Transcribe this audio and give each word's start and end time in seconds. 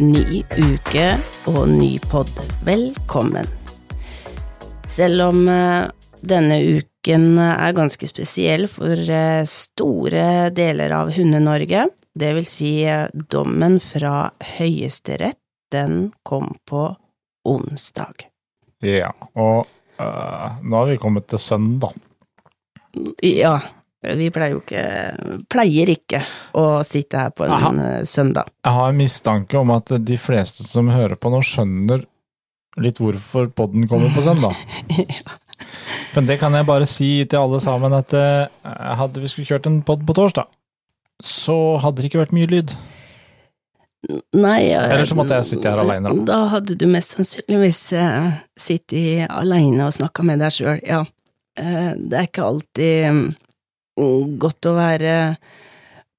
Ny 0.00 0.38
uke 0.56 1.06
og 1.50 1.66
ny 1.68 1.98
pod. 2.08 2.30
Velkommen. 2.64 3.44
Selv 4.88 5.26
om 5.26 5.42
eh, 5.52 5.90
denne 6.24 6.56
uken 6.64 7.34
er 7.36 7.74
ganske 7.76 8.08
spesiell 8.08 8.64
for 8.72 8.96
eh, 8.96 9.42
store 9.44 10.48
deler 10.56 10.94
av 10.96 11.12
Hunde-Norge, 11.12 11.84
det 12.16 12.30
vil 12.38 12.48
si 12.48 12.70
eh, 12.88 13.12
dommen 13.12 13.76
fra 13.84 14.30
Høyesterett, 14.56 15.36
den 15.68 16.14
kom 16.24 16.48
på 16.64 16.86
onsdag. 17.44 18.24
Ja, 18.80 19.12
og 19.36 19.68
øh, 20.00 20.46
nå 20.64 20.80
har 20.80 20.94
vi 20.94 20.96
kommet 21.02 21.28
til 21.28 21.44
søndag. 21.44 21.92
Ja, 23.20 23.58
vi 24.00 24.30
pleier 24.32 24.54
jo 24.54 24.62
ikke 24.62 24.84
Pleier 25.52 25.90
ikke 25.92 26.22
å 26.56 26.80
sitte 26.86 27.20
her 27.20 27.34
på 27.36 27.44
en 27.44 27.52
Aha. 27.52 27.72
søndag. 28.08 28.48
Jeg 28.64 28.76
har 28.78 28.92
en 28.92 29.00
mistanke 29.00 29.58
om 29.60 29.74
at 29.74 29.92
de 30.00 30.16
fleste 30.20 30.64
som 30.64 30.88
hører 30.88 31.18
på 31.20 31.32
nå, 31.32 31.42
skjønner 31.44 32.06
litt 32.80 33.00
hvorfor 33.02 33.50
podden 33.52 33.88
kommer 33.90 34.12
på 34.14 34.24
søndag. 34.24 34.56
Men 36.14 36.30
det 36.30 36.38
kan 36.40 36.54
jeg 36.56 36.68
bare 36.68 36.86
si 36.88 37.10
til 37.28 37.42
alle 37.42 37.60
sammen, 37.62 37.92
at 37.94 38.14
eh, 38.16 38.70
hadde 38.98 39.20
vi 39.22 39.28
skulle 39.30 39.50
kjørt 39.50 39.68
en 39.68 39.82
podd 39.86 40.06
på 40.08 40.16
torsdag, 40.16 40.48
så 41.20 41.58
hadde 41.82 42.00
det 42.00 42.10
ikke 42.10 42.22
vært 42.22 42.34
mye 42.34 42.48
lyd. 42.50 42.72
Nei 44.32 44.70
Eller 44.72 45.04
så 45.04 45.14
måtte 45.18 45.36
jeg 45.36 45.50
sitte 45.50 45.68
her 45.68 45.82
alene, 45.82 46.08
da. 46.08 46.24
Da 46.30 46.38
hadde 46.54 46.78
du 46.80 46.86
mest 46.88 47.18
sannsynligvis 47.18 47.82
eh, 48.00 48.30
sittet 48.56 49.28
alene 49.28 49.90
og 49.90 49.94
snakka 49.98 50.24
med 50.24 50.40
deg 50.40 50.56
sjøl, 50.56 50.80
ja. 50.88 51.04
Eh, 51.60 51.92
det 52.00 52.16
er 52.16 52.30
ikke 52.30 52.46
alltid 52.48 53.34
godt 54.42 54.66
å 54.70 54.76
være 54.78 55.14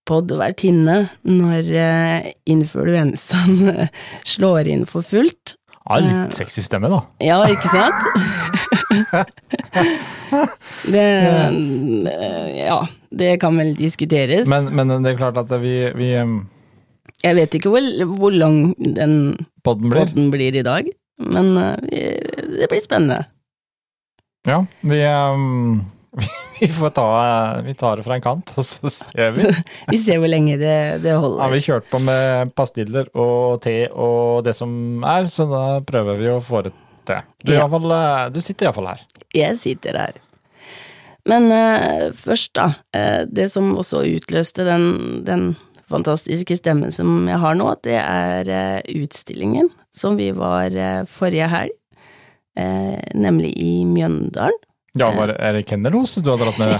podd-vertinne 0.09 0.97
når 1.29 1.67
eh, 1.77 2.29
influensaen 2.49 3.67
eh, 3.75 3.87
slår 4.27 4.67
inn 4.73 4.85
for 4.89 5.05
fullt. 5.05 5.55
Ja, 5.81 5.97
litt 5.99 6.35
sexy 6.37 6.61
stemme, 6.63 6.87
da. 6.93 6.99
Ja, 7.25 7.39
ikke 7.49 7.67
sant? 7.67 8.01
det 10.91 11.03
eh, 11.03 12.65
Ja, 12.67 12.79
det 13.11 13.33
kan 13.41 13.57
vel 13.59 13.73
diskuteres. 13.77 14.47
Men, 14.51 14.69
men 14.75 14.91
det 15.03 15.13
er 15.13 15.19
klart 15.19 15.39
at 15.41 15.51
vi, 15.61 15.73
vi 15.97 16.11
Jeg 16.15 17.37
vet 17.37 17.57
ikke 17.59 17.71
hvor, 17.73 17.87
hvor 18.17 18.33
lang 18.35 18.71
den 18.77 19.15
podden 19.65 19.91
blir. 19.91 20.05
podden 20.05 20.29
blir 20.33 20.55
i 20.57 20.63
dag, 20.65 20.87
men 21.21 21.51
eh, 21.57 21.75
vi- 21.89 22.59
det 22.61 22.69
blir 22.71 22.81
spennende. 22.83 23.23
Ja, 24.47 24.63
vi, 24.81 25.01
em, 25.05 25.81
vi 26.61 26.67
får 26.71 26.91
ta 26.95 27.07
Vi 27.65 27.73
tar 27.77 27.97
det 27.99 28.05
fra 28.05 28.15
en 28.19 28.23
kant, 28.23 28.53
og 28.57 28.65
så 28.67 28.89
ser 28.93 29.33
vi. 29.35 29.49
Vi 29.91 29.97
ser 29.99 30.21
hvor 30.21 30.29
lenge 30.31 30.55
det, 30.61 30.75
det 31.03 31.11
Ja, 31.15 31.19
holder. 31.23 31.51
vi 31.55 31.61
kjørt 31.65 31.89
på 31.91 31.99
med 32.05 32.53
pastiller 32.57 33.09
og 33.17 33.59
te 33.65 33.75
og 33.91 34.43
det 34.47 34.53
som 34.57 35.03
er, 35.03 35.25
så 35.31 35.47
da 35.49 35.63
prøver 35.85 36.19
vi 36.21 36.29
å 36.31 36.39
få 36.45 36.63
det 36.69 36.73
til. 37.09 37.23
Du, 37.43 37.51
i 37.51 37.55
Ja. 37.57 37.65
hvert 37.65 37.73
fall, 37.81 37.91
eh, 37.97 38.29
du 38.35 38.39
sitter 38.45 38.69
iallfall 38.69 38.91
her. 38.93 39.01
Jeg 39.35 39.57
sitter 39.57 39.97
her. 39.97 40.19
Men 41.29 41.51
uh, 41.53 42.09
først, 42.17 42.53
da. 42.57 42.71
Uh, 42.97 43.25
det 43.29 43.49
som 43.53 43.75
også 43.77 43.99
utløste 44.09 44.63
den, 44.65 44.87
den 45.27 45.43
fantastiske 45.91 46.55
stemmen 46.57 46.89
som 46.93 47.27
jeg 47.29 47.37
har 47.43 47.57
nå, 47.59 47.67
det 47.85 47.99
er 47.99 48.49
uh, 48.49 48.79
utstillingen 49.03 49.69
som 49.93 50.17
vi 50.17 50.31
var 50.33 50.73
forrige 51.11 51.49
helg. 51.51 51.77
nemlig 53.15 53.53
i 53.57 53.83
Mjøndalen. 53.87 54.57
Ja, 54.99 55.07
var, 55.15 55.29
Er 55.39 55.53
det 55.55 55.61
kennelost 55.69 56.17
du 56.19 56.29
har 56.29 56.37
dratt 56.41 56.57
med? 56.59 56.75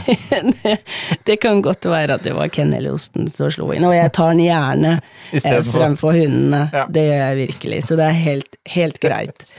det 1.28 1.38
kan 1.40 1.62
godt 1.64 1.86
være 1.88 2.18
at 2.18 2.26
det 2.28 2.34
var 2.36 2.50
kennelosten 2.52 3.30
som 3.32 3.52
slo 3.54 3.70
inn, 3.72 3.86
og 3.88 3.94
jeg 3.96 4.12
tar 4.18 4.34
den 4.34 4.42
gjerne 4.44 4.98
eh, 5.32 5.62
fremfor 5.64 6.18
hundene. 6.20 6.66
Ja. 6.76 6.86
Det 6.92 7.06
gjør 7.08 7.22
jeg 7.24 7.38
virkelig, 7.46 7.80
så 7.88 7.96
det 8.00 8.10
er 8.10 8.18
helt, 8.26 8.60
helt 8.78 9.00
greit. 9.04 9.46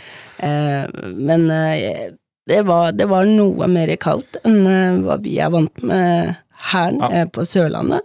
Eh, 0.43 0.89
men 1.23 1.45
eh, 1.55 2.09
det, 2.51 2.63
var, 2.67 2.89
det 2.99 3.05
var 3.07 3.29
noe 3.29 3.67
mer 3.71 3.93
kaldt 4.03 4.41
enn 4.43 4.65
eh, 4.67 4.97
hva 5.05 5.15
vi 5.23 5.37
er 5.39 5.53
vant 5.55 5.85
med 5.87 6.33
her 6.73 6.97
Ja. 6.99 7.11
eh, 7.21 7.27
på 7.31 7.45
Sørlandet. 7.47 8.03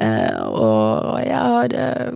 Eh, 0.00 0.38
og 0.46 1.18
jeg 1.20 1.36
har 1.36 1.74
eh, 1.82 2.14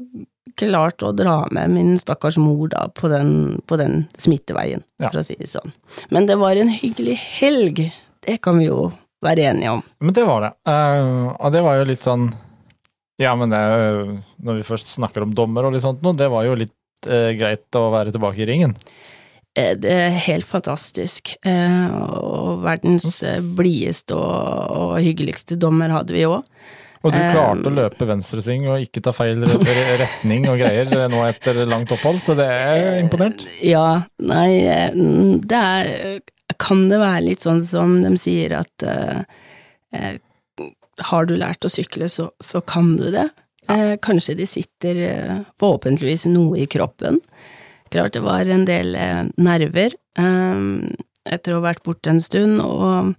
klart 0.59 1.03
å 1.07 1.13
dra 1.17 1.41
med 1.55 1.71
min 1.75 1.95
stakkars 2.01 2.37
mor 2.43 2.69
da 2.73 2.87
på 2.95 3.09
den, 3.13 3.61
på 3.67 3.79
den 3.81 4.05
smitteveien, 4.21 4.83
Ja. 5.01 5.09
for 5.11 5.21
å 5.21 5.25
si 5.27 5.37
det 5.39 5.49
sånn. 5.51 5.73
Men 6.11 6.27
det 6.29 6.37
var 6.41 6.57
en 6.59 6.69
hyggelig 6.73 7.17
helg, 7.41 7.85
det 8.27 8.41
kan 8.45 8.59
vi 8.59 8.67
jo 8.69 8.91
være 9.25 9.49
enige 9.51 9.73
om. 9.79 9.83
Men 10.01 10.15
det 10.15 10.25
var 10.29 10.45
det. 10.45 10.53
Uh, 10.69 11.33
og 11.39 11.53
det 11.55 11.63
var 11.67 11.79
jo 11.81 11.89
litt 11.89 12.05
sånn 12.07 12.29
Ja, 13.19 13.33
men 13.35 13.51
det, 13.51 13.59
når 14.47 14.61
vi 14.61 14.67
først 14.69 14.93
snakker 14.95 15.25
om 15.25 15.33
dommer 15.35 15.67
og 15.67 15.73
litt 15.75 15.83
sånt 15.83 16.03
nå, 16.07 16.13
det 16.15 16.29
var 16.31 16.45
jo 16.47 16.53
litt 16.55 16.71
uh, 17.11 17.33
greit 17.35 17.67
å 17.75 17.89
være 17.91 18.13
tilbake 18.15 18.45
i 18.45 18.47
ringen. 18.47 18.77
Eh, 19.59 19.73
Det 19.75 19.91
er 19.91 20.15
helt 20.29 20.47
fantastisk. 20.47 21.33
Og 21.43 22.61
verdens 22.63 23.23
blideste 23.59 24.15
og, 24.15 24.71
og 24.79 24.93
hyggeligste 25.03 25.59
dommer 25.59 25.91
hadde 25.91 26.15
vi 26.15 26.23
òg. 26.29 26.45
Og 27.05 27.13
du 27.15 27.19
klarte 27.19 27.49
klarte 27.59 27.71
å 27.71 27.75
løpe 27.77 28.09
venstresving 28.09 28.69
og 28.71 28.83
ikke 28.83 29.03
ta 29.05 29.13
feil 29.15 29.45
retning 29.47 30.49
og 30.51 30.59
greier 30.61 30.91
eh, 30.97 31.07
nå 31.11 31.23
etter 31.29 31.63
langt 31.69 31.93
opphold, 31.95 32.21
så 32.25 32.35
det 32.39 32.49
er 32.49 33.03
imponert. 33.03 33.45
Ja, 33.65 34.03
nei, 34.19 34.65
eh, 34.67 34.97
det 35.45 35.61
er 35.63 36.21
Kan 36.59 36.89
det 36.91 36.99
være 36.99 37.27
litt 37.29 37.45
sånn 37.45 37.61
som 37.63 38.01
de 38.03 38.17
sier 38.19 38.57
at 38.59 38.83
uh, 38.83 39.21
eh, 39.95 40.17
har 41.11 41.29
du 41.29 41.37
lært 41.39 41.63
å 41.65 41.71
sykle, 41.71 42.09
så, 42.11 42.33
så 42.43 42.61
kan 42.67 42.97
du 42.99 43.11
det. 43.15 43.29
Eh, 43.71 43.95
kanskje 44.03 44.35
det 44.41 44.49
sitter 44.51 45.03
eh, 45.07 45.35
forhåpentligvis 45.61 46.27
noe 46.33 46.65
i 46.65 46.67
kroppen. 46.67 47.21
Klart 47.93 48.17
det 48.17 48.25
var 48.25 48.49
en 48.49 48.65
del 48.69 48.97
eh, 48.99 49.29
nerver 49.37 49.95
eh, 50.19 50.63
etter 51.29 51.55
å 51.55 51.61
ha 51.61 51.67
vært 51.69 51.85
borte 51.87 52.11
en 52.11 52.23
stund, 52.25 52.63
og 52.65 53.15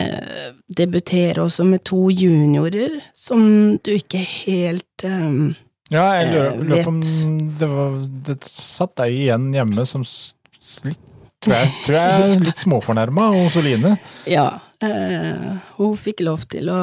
eh, 0.00 0.52
debutere 0.68 1.44
også 1.44 1.66
med 1.68 1.84
to 1.86 2.08
juniorer 2.10 3.00
som 3.14 3.78
du 3.84 3.92
ikke 3.96 4.20
helt 4.22 5.04
eh, 5.06 5.54
Ja, 5.92 6.06
jeg 6.18 6.30
lurer, 6.32 6.52
Eh, 6.52 6.62
lurer 6.64 6.84
på 6.86 6.92
om 6.94 7.00
det, 7.60 7.68
var, 7.68 7.98
det 8.28 8.38
satt 8.48 8.94
deg 9.02 9.18
igjen 9.24 9.50
hjemme 9.54 9.84
som 9.86 10.04
litt, 10.86 11.00
tror 11.44 11.58
jeg, 11.58 11.72
tror 11.84 11.98
jeg 11.98 12.22
er 12.24 12.44
litt 12.46 12.62
småfornærma, 12.62 13.26
og 13.36 13.50
Soline. 13.52 13.96
Ja, 14.26 14.46
eh, 14.84 15.56
hun 15.78 15.94
fikk 15.98 16.22
lov 16.26 16.44
til 16.52 16.68
å, 16.72 16.80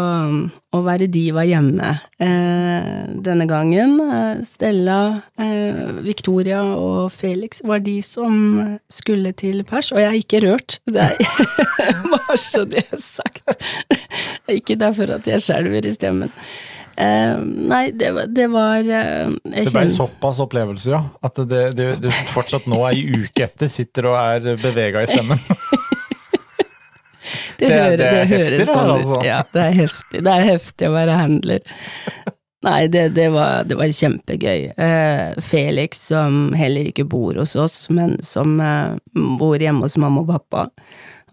å 0.71 0.81
være 0.85 1.07
diva 1.11 1.43
hjemme 1.47 1.91
eh, 2.21 3.11
denne 3.25 3.47
gangen. 3.49 3.97
Eh, 4.03 4.41
Stella, 4.47 4.99
eh, 5.39 5.93
Victoria 6.05 6.63
og 6.75 7.11
Felix 7.15 7.63
var 7.67 7.83
de 7.85 7.97
som 8.05 8.35
skulle 8.91 9.33
til 9.37 9.63
pers, 9.67 9.91
og 9.93 10.01
jeg 10.01 10.09
er 10.09 10.19
ikke 10.19 10.43
rørt. 10.45 10.79
Det 10.89 11.07
er 11.11 11.15
bare 12.13 12.39
så 12.41 12.65
det 12.69 12.85
er 12.87 13.01
sagt. 13.03 13.55
ikke 14.59 14.79
derfor 14.79 15.17
at 15.17 15.27
jeg 15.29 15.43
skjelver 15.43 15.87
i 15.87 15.95
stemmen. 15.95 16.35
Nei, 17.01 17.85
det 17.97 18.11
var, 18.13 18.27
det 18.29 18.45
var 18.51 18.83
Det 18.83 19.63
ble 19.71 19.85
såpass 19.89 20.41
opplevelse, 20.43 20.91
ja. 20.91 20.99
At 21.25 21.39
det, 21.49 21.61
det, 21.79 21.87
det 22.03 22.11
fortsatt 22.29 22.67
nå, 22.69 22.83
ei 22.91 23.23
uke 23.23 23.47
etter, 23.47 23.71
sitter 23.71 24.11
og 24.11 24.19
er 24.19 24.59
bevega 24.61 25.07
i 25.07 25.09
stemmen. 25.09 25.41
Det, 27.61 27.69
Det- 27.69 27.77
hører, 27.77 27.97
det 28.01 28.11
det 28.11 28.27
heftig, 28.31 28.57
det 28.57 28.65
her, 28.65 28.73
sånn 28.73 28.89
ut. 28.89 28.93
altså. 28.97 29.17
Ja, 29.27 29.39
det 29.53 29.63
er 29.67 29.75
heftig. 29.77 30.21
Det 30.25 30.31
er 30.35 30.45
heftig 30.49 30.87
å 30.89 30.93
være 30.95 31.17
handler. 31.19 31.59
Nei, 32.65 32.79
det, 32.93 33.03
det, 33.15 33.27
var, 33.33 33.63
det 33.65 33.77
var 33.79 33.89
kjempegøy. 33.97 34.67
Eh, 34.77 35.39
Felix, 35.41 36.03
som 36.11 36.51
heller 36.57 36.89
ikke 36.91 37.05
bor 37.09 37.37
hos 37.41 37.55
oss, 37.57 37.77
men 37.93 38.19
som 38.25 38.59
eh, 38.61 38.91
bor 39.39 39.57
hjemme 39.61 39.85
hos 39.87 39.97
mamma 40.01 40.21
og 40.21 40.29
pappa, 40.29 40.67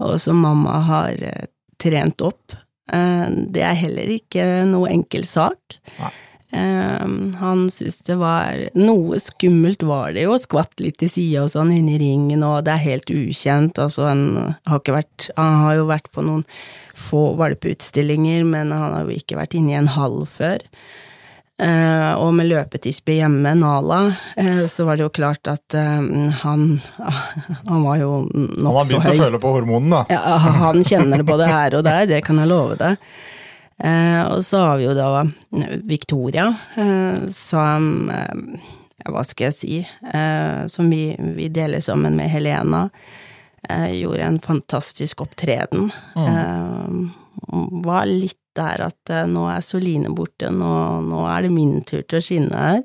og 0.01 0.15
som 0.23 0.41
mamma 0.41 0.79
har 0.89 1.19
eh, 1.21 1.45
trent 1.83 2.25
opp, 2.25 2.57
det 2.89 3.61
er 3.61 3.77
heller 3.77 4.09
ikke 4.15 4.45
noe 4.65 4.89
enkel 4.89 5.27
sak. 5.29 5.77
Nei. 5.99 6.09
Eh, 6.51 7.09
han 7.41 7.67
syntes 7.71 7.99
det 8.07 8.15
var 8.17 8.63
Noe 8.79 9.19
skummelt 9.21 9.83
var 9.85 10.15
det 10.17 10.25
jo, 10.25 10.37
skvatt 10.41 10.81
litt 10.81 10.97
til 11.03 11.11
sida 11.13 11.43
og 11.45 11.53
sånn 11.53 11.75
inni 11.77 11.99
ringen, 12.01 12.45
og 12.47 12.63
det 12.65 12.73
er 12.73 12.87
helt 12.87 13.13
ukjent, 13.13 13.81
altså 13.83 14.07
han 14.09 14.23
har 14.65 14.81
ikke 14.81 14.97
vært 14.97 15.29
Han 15.37 15.59
har 15.65 15.75
jo 15.77 15.91
vært 15.91 16.09
på 16.15 16.25
noen 16.25 16.47
få 16.99 17.35
valpeutstillinger, 17.39 18.49
men 18.49 18.73
han 18.75 18.97
har 18.97 19.05
jo 19.05 19.21
ikke 19.21 19.37
vært 19.39 19.55
inne 19.59 19.75
i 19.75 19.79
en 19.79 19.93
hall 19.95 20.25
før. 20.27 20.65
Uh, 21.59 22.15
og 22.23 22.37
med 22.39 22.47
løpetispe 22.47 23.17
hjemme, 23.17 23.51
Nala, 23.59 24.13
uh, 24.39 24.61
så 24.71 24.85
var 24.87 24.99
det 24.99 25.09
jo 25.09 25.11
klart 25.15 25.49
at 25.51 25.75
uh, 25.75 26.05
han 26.45 26.67
Han 27.71 27.83
var 27.83 27.97
jo 27.99 28.11
Han 28.31 28.69
har 28.69 28.87
begynt 28.87 29.09
å 29.11 29.17
føle 29.25 29.41
på 29.43 29.53
hormonene, 29.57 30.05
da. 30.07 30.19
Ja, 30.19 30.37
han 30.63 30.87
kjenner 30.87 31.19
det 31.19 31.27
både 31.27 31.51
her 31.51 31.75
og 31.81 31.83
der, 31.87 32.07
det 32.07 32.23
kan 32.29 32.39
jeg 32.39 32.51
love 32.53 32.79
deg. 32.79 33.03
Eh, 33.79 34.23
og 34.27 34.43
så 34.43 34.59
har 34.59 34.79
vi 34.81 34.89
jo 34.89 34.95
da 34.97 35.23
Victoria, 35.87 36.49
eh, 36.75 37.29
som 37.31 38.11
eh, 38.11 38.65
Hva 39.07 39.23
skal 39.23 39.53
jeg 39.53 39.55
si? 39.55 39.77
Eh, 39.87 40.67
som 40.67 40.91
vi, 40.91 41.15
vi 41.37 41.47
deler 41.55 41.81
sammen 41.85 42.17
med 42.19 42.31
Helena. 42.33 42.89
Eh, 43.71 43.95
gjorde 44.01 44.27
en 44.27 44.41
fantastisk 44.43 45.23
opptreden. 45.23 45.93
Eh, 46.19 46.99
var 47.87 48.11
litt 48.11 48.43
der 48.59 48.83
at 48.89 49.15
nå 49.31 49.47
er 49.53 49.63
Soline 49.63 50.11
borte, 50.11 50.51
nå, 50.51 50.73
nå 51.07 51.23
er 51.31 51.47
det 51.47 51.55
min 51.55 51.79
tur 51.87 52.03
til 52.03 52.19
å 52.19 52.25
skinne 52.25 52.59
her. 52.59 52.83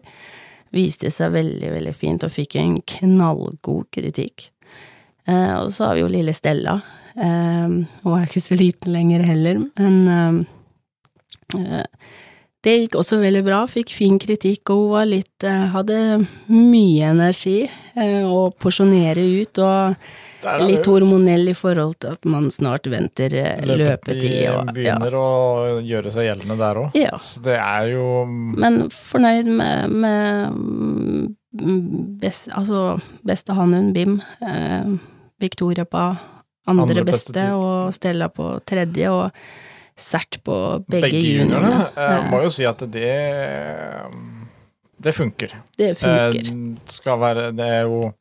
viste 0.74 1.10
seg 1.14 1.34
veldig, 1.34 1.70
veldig 1.74 1.94
fint, 1.98 2.24
og 2.26 2.34
fikk 2.34 2.56
en 2.62 2.78
knallgod 2.86 3.90
kritikk. 3.94 4.52
Eh, 5.26 5.56
og 5.58 5.74
så 5.74 5.90
har 5.90 5.98
vi 5.98 6.04
jo 6.06 6.14
lille 6.14 6.34
Stella. 6.38 6.78
Hun 7.18 7.86
er 8.14 8.26
ikke 8.26 8.42
så 8.42 8.58
liten 8.58 8.94
lenger 8.94 9.26
heller, 9.26 9.60
men 9.78 10.46
det 12.64 12.76
gikk 12.78 12.96
også 12.96 13.20
veldig 13.20 13.42
bra, 13.44 13.64
fikk 13.68 13.92
fin 13.92 14.20
kritikk, 14.22 14.72
og 14.72 14.84
hun 14.86 14.92
var 14.94 15.08
litt 15.10 15.46
eh, 15.48 15.66
Hadde 15.74 15.98
mye 16.48 17.10
energi 17.12 17.58
eh, 17.68 18.22
å 18.24 18.46
porsjonere 18.56 19.26
ut, 19.42 19.60
og 19.60 20.62
litt 20.64 20.88
hormonell 20.88 21.52
i 21.52 21.56
forhold 21.56 21.98
til 22.04 22.16
at 22.16 22.28
man 22.28 22.50
snart 22.52 22.88
venter 22.92 23.32
løpetid. 23.32 23.80
løpetid 23.80 24.74
begynner 24.76 25.16
ja. 25.16 25.22
å 25.24 25.80
gjøre 25.84 26.12
seg 26.16 26.28
gjeldende 26.28 26.58
der 26.60 26.80
òg. 26.82 26.98
ja. 27.00 27.16
Så 27.24 27.44
det 27.46 27.58
er 27.60 27.90
jo 27.94 28.08
Men 28.28 28.86
fornøyd 28.92 29.48
med, 29.48 29.98
med 30.04 30.58
mm, 31.64 32.16
best, 32.24 32.52
altså 32.52 32.98
beste 33.28 33.56
hannhund, 33.56 33.94
Bim. 33.96 34.22
Eh, 34.44 34.96
Victoria 35.44 35.84
på 35.84 36.00
andre, 36.00 36.88
Andre 36.88 37.04
beste 37.08 37.36
beste, 37.36 37.48
og 37.60 37.94
Stella 37.96 38.30
på 38.32 38.54
tredje, 38.68 39.12
og 39.12 39.32
Sert 40.00 40.40
på 40.44 40.56
begge, 40.90 41.06
begge 41.10 41.20
juniorene. 41.22 41.84
Jeg 41.96 42.20
Eh, 42.24 42.30
må 42.32 42.40
jo 42.44 42.50
si 42.50 42.66
at 42.66 42.80
det 42.92 43.12
Det 45.04 45.12
funker. 45.14 45.52
det 45.78 45.96
funker. 45.98 46.40
Eh, 46.40 46.76
skal 46.90 47.20
være 47.20 47.52
Det 47.56 47.66
er 47.68 47.82
jo 47.84 48.14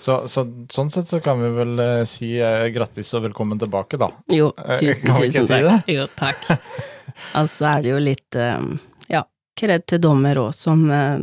så, 0.00 0.22
så, 0.26 0.46
sånn 0.72 0.88
sett 0.90 1.10
så 1.12 1.18
kan 1.20 1.36
vi 1.42 1.50
vel 1.52 1.78
eh, 1.78 2.04
si 2.08 2.30
eh, 2.40 2.70
grattis 2.72 3.10
og 3.14 3.26
velkommen 3.26 3.58
tilbake, 3.60 3.98
da. 4.00 4.06
Jo, 4.32 4.46
eh, 4.56 4.78
tusen, 4.80 5.10
kan 5.10 5.20
vi 5.20 5.26
ikke 5.28 5.42
tusen 5.42 5.58
si 5.60 5.66
takk. 5.68 5.90
Jo, 5.92 6.06
takk. 6.16 6.46
altså 7.36 7.66
er 7.68 7.82
det 7.84 7.90
jo 7.92 7.98
litt 8.00 8.38
eh, 8.40 8.62
ja, 9.12 9.20
kred 9.60 9.84
til 9.92 10.00
dommer 10.00 10.40
òg, 10.40 10.54
som 10.56 10.86
eh, 10.90 11.20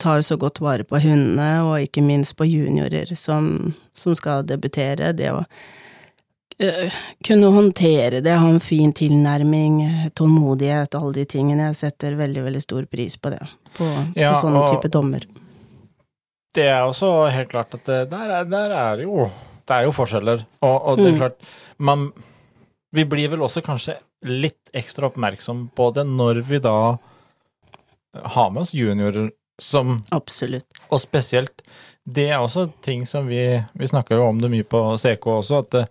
tar 0.00 0.24
så 0.24 0.38
godt 0.40 0.62
vare 0.64 0.88
på 0.88 0.96
hundene, 1.04 1.50
og 1.68 1.76
ikke 1.84 2.00
minst 2.08 2.38
på 2.40 2.48
juniorer 2.48 3.12
som, 3.20 3.74
som 3.92 4.16
skal 4.16 4.48
debutere. 4.48 5.12
Det 5.12 5.28
å 5.36 5.42
eh, 5.44 5.46
kunne 7.26 7.46
håndtere 7.52 8.20
det, 8.24 8.32
ha 8.40 8.48
en 8.48 8.60
fin 8.64 8.92
tilnærming, 8.96 9.80
tålmodighet, 10.16 10.94
alle 10.96 11.12
de 11.18 11.24
tingene. 11.28 11.66
Jeg 11.70 11.76
setter 11.82 12.16
veldig, 12.16 12.44
veldig 12.46 12.62
stor 12.64 12.86
pris 12.88 13.16
på 13.20 13.32
det, 13.34 13.42
på, 13.76 13.88
Ja, 14.16 14.32
på 14.32 14.40
sånne 14.46 14.62
type 14.72 14.88
dommer. 14.94 15.26
Det 16.56 16.64
er 16.72 16.86
også 16.88 17.10
helt 17.28 17.50
klart 17.52 17.74
at 17.76 17.84
det, 17.84 17.98
der, 18.10 18.30
er, 18.38 18.44
der 18.48 18.72
er 18.72 19.02
jo 19.04 19.26
Det 19.68 19.74
er 19.76 19.84
jo 19.84 19.92
forskjeller. 19.92 20.46
Og, 20.62 20.76
og 20.88 20.96
det 20.96 21.06
er 21.08 21.12
Mm. 21.12 21.18
klart 21.18 21.38
man, 21.78 22.12
Vi 22.94 23.04
blir 23.04 23.28
vel 23.28 23.42
også 23.42 23.60
kanskje 23.66 23.98
litt 24.24 24.70
ekstra 24.72 25.10
oppmerksom 25.10 25.66
på 25.76 25.90
det 25.92 26.06
når 26.08 26.40
vi 26.48 26.58
da 26.64 26.96
har 28.14 28.50
med 28.50 28.62
oss 28.62 28.72
juniorer 28.72 29.30
som 29.60 29.98
Absolutt. 30.12 30.64
Og 30.90 31.00
spesielt 31.00 31.60
Det 32.08 32.28
er 32.30 32.38
også 32.40 32.70
ting 32.80 33.04
som 33.06 33.26
vi 33.28 33.62
Vi 33.74 33.86
snakker 33.86 34.16
jo 34.16 34.28
om 34.30 34.38
det 34.40 34.50
mye 34.50 34.64
på 34.64 34.80
CK 34.96 35.26
også, 35.26 35.58
at 35.66 35.74
eh, 35.74 35.86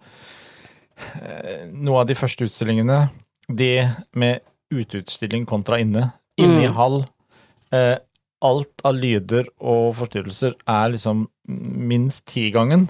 noe 1.74 2.02
av 2.02 2.08
de 2.10 2.16
første 2.18 2.46
utstillingene, 2.48 3.10
det 3.50 3.88
med 4.18 4.42
uteutstilling 4.74 5.46
kontra 5.46 5.80
inne, 5.80 6.12
inne 6.38 6.64
i 6.64 6.68
Mm. 6.70 6.76
hall 6.76 7.06
eh, 7.72 7.98
Alt 8.46 8.82
av 8.86 8.94
lyder 9.00 9.48
og 9.64 9.96
forstyrrelser 9.96 10.54
er 10.68 10.90
liksom 10.92 11.28
minst 11.48 12.26
tigangen. 12.30 12.90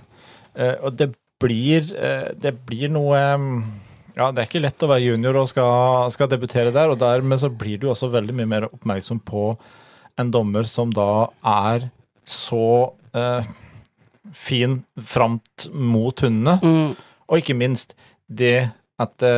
Eh, 0.58 0.74
og 0.84 0.98
det 0.98 1.12
blir 1.40 1.86
eh, 1.96 2.32
Det 2.38 2.52
blir 2.66 2.90
noe 2.90 3.20
mm, 3.38 3.64
ja, 4.18 4.32
det 4.32 4.42
er 4.42 4.48
ikke 4.50 4.62
lett 4.64 4.84
å 4.84 4.90
være 4.90 5.04
junior 5.06 5.36
og 5.36 5.48
skal, 5.52 6.10
skal 6.12 6.28
debutere 6.32 6.72
der, 6.74 6.90
og 6.90 7.00
dermed 7.00 7.40
så 7.40 7.50
blir 7.52 7.78
du 7.80 7.88
også 7.92 8.10
veldig 8.12 8.34
mye 8.36 8.48
mer 8.48 8.68
oppmerksom 8.70 9.20
på 9.28 9.58
en 10.18 10.32
dommer 10.32 10.64
som 10.64 10.90
da 10.96 11.28
er 11.44 11.90
så 12.26 12.94
eh, 13.14 13.44
fin 14.34 14.80
framt 14.98 15.68
mot 15.74 16.20
hundene, 16.26 16.58
Mm. 16.64 16.96
Og 17.28 17.42
ikke 17.42 17.58
minst 17.58 17.96
det 18.28 18.72
at 19.02 19.16
det 19.20 19.38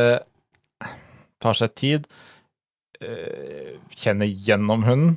tar 1.42 1.58
seg 1.58 1.74
tid, 1.78 2.06
eh, 3.00 3.78
kjenner 3.94 4.26
gjennom 4.26 4.84
hunden, 4.86 5.16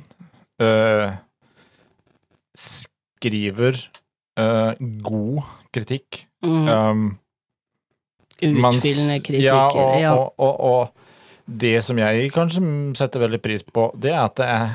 eh, 0.62 1.14
skriver 2.58 3.78
eh, 4.38 4.72
god 5.02 5.42
kritikk. 5.74 6.24
Mm. 6.42 6.68
Um, 6.68 7.04
Utfyllende 8.42 9.20
kritikker. 9.22 9.46
Ja, 9.46 9.68
og. 9.70 10.32
Og, 10.38 10.40
og, 10.42 10.60
og 10.60 11.02
det 11.46 11.82
som 11.84 11.98
jeg 11.98 12.30
kanskje 12.34 12.62
setter 12.98 13.22
veldig 13.22 13.40
pris 13.42 13.64
på, 13.66 13.90
det 13.98 14.12
er 14.14 14.24
at 14.24 14.42
jeg 14.42 14.70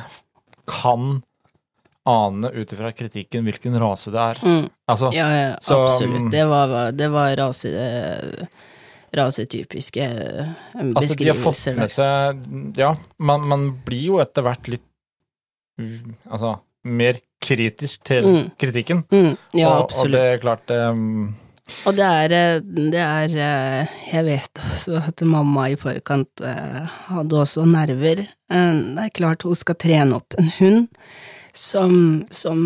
kan 0.68 1.22
ane 2.08 2.50
ut 2.56 2.72
ifra 2.74 2.92
kritikken 2.96 3.44
hvilken 3.48 3.76
rase 3.82 4.12
det 4.14 4.24
er. 4.24 4.42
Mm. 4.48 4.70
Altså, 4.90 5.10
Ja, 5.16 5.28
ja 5.36 5.58
Så, 5.62 5.82
absolutt. 5.84 6.22
um, 6.28 6.30
Det 6.32 6.46
var, 6.48 6.92
det 6.92 7.10
var 7.12 7.36
rase, 7.40 7.72
rasetypiske 9.18 10.08
beskrivelser. 10.74 11.14
at 11.14 11.18
de 11.18 11.28
har 11.32 11.42
fått 11.42 11.76
med 11.78 11.92
seg 11.92 12.78
Ja, 12.78 12.94
man, 13.20 13.46
man 13.48 13.68
blir 13.86 14.06
jo 14.12 14.20
etter 14.24 14.44
hvert 14.46 14.68
litt 14.72 14.84
mm, 15.80 16.16
Altså 16.30 16.58
mer 16.88 17.20
kritisk 17.44 18.04
til 18.08 18.24
Mm. 18.28 18.46
kritikken. 18.58 19.04
Mm, 19.12 19.34
ja, 19.54 19.70
og, 19.82 19.92
og 19.92 20.12
det 20.12 20.22
er 20.34 20.38
klart 20.42 20.72
um, 20.72 21.36
Og 21.86 21.96
det 21.98 22.06
er, 22.08 22.32
eh, 22.32 22.60
det 22.94 23.02
er 23.04 23.34
eh, 23.36 23.96
Jeg 24.14 24.26
vet 24.26 24.62
også 24.64 25.02
at 25.10 25.22
mamma 25.28 25.68
i 25.70 25.76
forkant 25.76 26.42
eh, 26.42 26.86
hadde 27.12 27.36
også 27.42 27.66
nerver. 27.68 28.22
Eh, 28.50 28.74
Det 28.96 29.04
er 29.04 29.16
klart 29.20 29.44
hun 29.44 29.56
skal 29.60 29.76
trene 29.76 30.16
opp 30.22 30.34
en 30.40 30.52
hund 30.60 30.88
som, 31.58 32.24
som 32.30 32.60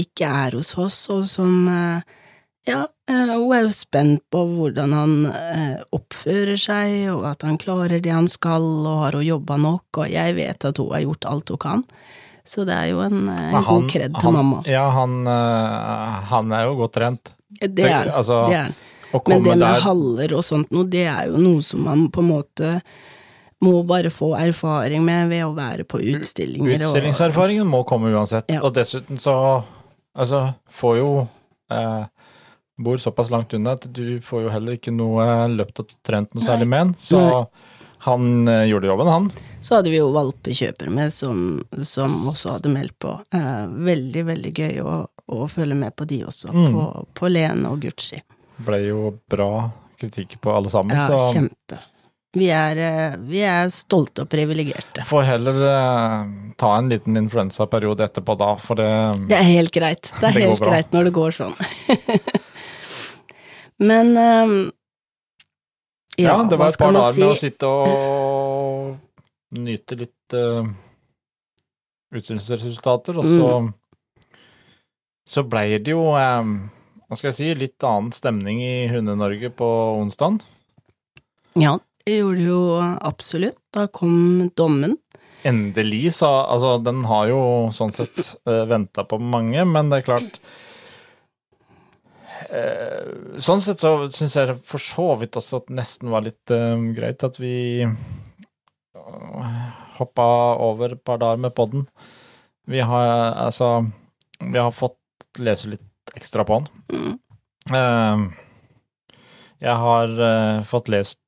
ikke 0.00 0.28
er 0.28 0.56
hos 0.58 0.74
oss, 0.80 1.04
og 1.12 1.26
som 1.30 1.68
eh, 1.68 2.20
Ja, 2.64 2.86
eh, 3.10 3.32
hun 3.36 3.50
er 3.52 3.66
jo 3.66 3.72
spent 3.76 4.22
på 4.32 4.40
hvordan 4.48 4.94
han 4.96 5.10
eh, 5.28 5.82
oppfører 5.92 6.56
seg, 6.56 6.94
og 7.12 7.26
at 7.28 7.44
han 7.44 7.58
klarer 7.60 8.00
det 8.00 8.14
han 8.14 8.28
skal, 8.30 8.64
og 8.64 9.02
har 9.02 9.18
hun 9.18 9.26
jobba 9.26 9.58
nok, 9.60 10.00
og 10.00 10.08
jeg 10.08 10.36
vet 10.38 10.64
at 10.64 10.80
hun 10.80 10.94
har 10.94 11.04
gjort 11.04 11.28
alt 11.28 11.52
hun 11.52 11.60
kan. 11.60 11.84
Så 12.44 12.64
det 12.68 12.76
er 12.76 12.90
jo 12.92 13.02
en, 13.04 13.28
en 13.28 13.54
han, 13.56 13.68
god 13.68 13.90
kred 13.92 14.16
til 14.16 14.28
han, 14.28 14.38
mamma. 14.38 14.62
Ja, 14.68 14.86
han, 14.92 15.28
han 16.32 16.56
er 16.56 16.66
jo 16.68 16.74
godt 16.80 16.96
trent. 16.96 17.34
Det 17.60 17.84
er 17.84 17.94
han. 18.02 18.12
altså, 18.16 18.46
Det 18.48 18.58
er 18.60 18.72
Men 19.14 19.44
det 19.44 19.50
med 19.52 19.62
der 19.62 19.84
haller 19.84 20.34
og 20.36 20.44
sånt 20.44 20.72
noe, 20.74 20.88
det 20.90 21.04
er 21.08 21.28
jo 21.30 21.40
noe 21.40 21.64
som 21.64 21.84
man 21.86 22.08
på 22.12 22.24
en 22.24 22.32
måte 22.32 22.72
må 23.64 23.74
bare 23.88 24.10
få 24.12 24.32
erfaring 24.38 25.04
med 25.06 25.28
ved 25.32 25.44
å 25.46 25.52
være 25.56 25.84
på 25.88 26.00
utstillinger. 26.14 26.74
og- 26.84 26.90
Utstillingserfaringen 26.92 27.66
må 27.66 27.84
komme 27.88 28.12
uansett. 28.14 28.50
Ja. 28.52 28.60
Og 28.62 28.74
dessuten 28.76 29.18
så 29.20 29.38
Altså, 30.16 30.54
får 30.70 30.96
jo 31.00 31.28
eh, 31.74 32.04
Bor 32.78 32.96
såpass 33.02 33.30
langt 33.30 33.52
unna 33.54 33.72
at 33.74 33.86
du 33.92 34.20
får 34.22 34.42
jo 34.44 34.48
heller 34.50 34.76
ikke 34.76 34.92
noe 34.94 35.24
løpt 35.50 35.78
og 35.82 35.88
trent 36.06 36.32
noe 36.34 36.42
særlig 36.42 36.66
med 36.70 36.80
en. 36.80 36.92
Så 36.98 37.18
Nei. 37.18 37.40
han 38.06 38.48
eh, 38.50 38.64
gjorde 38.70 38.88
jobben, 38.90 39.06
han. 39.10 39.28
Så 39.62 39.76
hadde 39.76 39.90
vi 39.90 39.98
jo 40.00 40.08
valpekjøper 40.14 40.90
med, 40.90 41.12
som, 41.14 41.62
som 41.86 42.14
også 42.30 42.56
hadde 42.56 42.72
meldt 42.74 42.96
på. 43.02 43.12
Eh, 43.34 43.66
veldig, 43.90 44.24
veldig 44.26 44.52
gøy 44.58 44.80
å, 44.82 44.96
å 45.34 45.46
følge 45.50 45.74
med 45.78 45.94
på 45.98 46.06
de 46.10 46.20
også, 46.26 46.50
Mm. 46.54 46.74
på, 46.74 47.06
på 47.14 47.30
Lene 47.30 47.70
og 47.70 47.80
Gucci. 47.86 48.18
Ble 48.66 48.80
jo 48.88 49.14
bra 49.30 49.70
kritikk 49.98 50.40
på 50.42 50.54
alle 50.54 50.70
sammen, 50.70 50.94
Ja, 50.98 51.06
så 51.10 51.30
kjempe. 51.34 51.78
Vi 52.34 52.48
er, 52.50 52.78
eh, 52.82 53.12
vi 53.30 53.42
er 53.46 53.68
stolte 53.70 54.24
og 54.24 54.30
privilegerte. 54.32 55.04
får 55.06 55.26
heller 55.28 55.60
eh, 55.70 56.24
ta 56.58 56.72
en 56.80 56.88
liten 56.90 57.14
influensaperiode 57.20 58.08
etterpå 58.08 58.34
da, 58.40 58.48
for 58.58 58.80
det 58.80 58.88
Det 59.30 59.36
er 59.38 59.46
helt 59.52 59.70
greit. 59.74 60.10
Det 60.20 60.30
er 60.30 60.34
Det 60.38 60.48
helt 60.48 60.64
greit 60.66 60.94
når 60.96 61.10
det 61.10 61.14
går 61.14 61.36
sånn. 61.36 61.54
Men 63.90 64.16
um, 64.16 64.72
ja, 66.18 66.36
Ja, 66.36 66.42
det 66.50 66.58
var 66.58 66.68
et 66.70 66.78
par 66.78 66.92
dager 66.94 67.14
si? 67.16 67.20
med 67.24 67.32
å 67.32 67.38
sitte 67.38 67.70
og 67.70 68.98
nyte 69.54 69.96
litt 69.98 70.36
uh, 70.38 70.66
utstillingsresultater, 72.14 73.18
og 73.18 73.24
så 73.26 73.48
Mm. 73.64 73.72
så 75.26 75.42
blei 75.48 75.78
det 75.78 75.90
jo 75.94 76.04
um, 76.14 76.54
hva 77.08 77.16
skal 77.18 77.30
jeg 77.30 77.36
si, 77.38 77.54
litt 77.54 77.82
annen 77.86 78.12
stemning 78.14 78.60
i 78.62 78.86
Hunde-Norge 78.90 79.50
på 79.54 79.66
onsdag. 80.00 80.40
Ja, 81.58 81.76
det 82.04 82.18
gjorde 82.18 82.40
det 82.40 82.48
jo 82.48 82.62
absolutt. 83.00 83.60
Da 83.74 83.86
kom 83.88 84.50
dommen. 84.56 84.98
Endelig, 85.44 86.14
sa 86.18 86.46
Altså, 86.48 86.78
den 86.80 87.04
har 87.08 87.28
jo 87.28 87.40
sånn 87.76 87.92
sett 87.92 88.16
uh, 88.48 88.64
venta 88.68 89.04
på 89.08 89.18
mange, 89.20 89.64
men 89.68 89.90
det 89.92 90.00
er 90.00 90.06
klart 90.06 90.38
eh, 92.48 93.10
Sånn 93.44 93.60
sett 93.64 93.84
så 93.84 94.08
syns 94.14 94.38
jeg 94.40 94.56
for 94.64 94.80
så 94.80 95.10
vidt 95.20 95.36
også 95.36 95.60
at 95.60 95.68
det 95.68 95.76
nesten 95.82 96.12
var 96.14 96.24
litt 96.24 96.54
eh, 96.54 96.86
greit 96.96 97.26
at 97.28 97.36
vi 97.42 97.56
hoppa 99.98 100.26
over 100.64 100.94
et 100.94 101.02
par 101.04 101.20
dager 101.20 101.42
med 101.42 101.54
podden. 101.54 101.84
Vi 102.66 102.80
har 102.80 103.34
altså 103.36 103.90
Vi 104.40 104.58
har 104.58 104.72
fått 104.72 104.98
lese 105.38 105.68
litt 105.68 106.16
ekstra 106.16 106.44
på 106.44 106.60
den. 106.60 106.68
Mm. 106.94 107.18
Eh, 107.74 108.24
jeg 109.64 109.76
har 109.80 110.20
eh, 110.28 110.62
fått 110.68 110.90
lest 110.92 111.18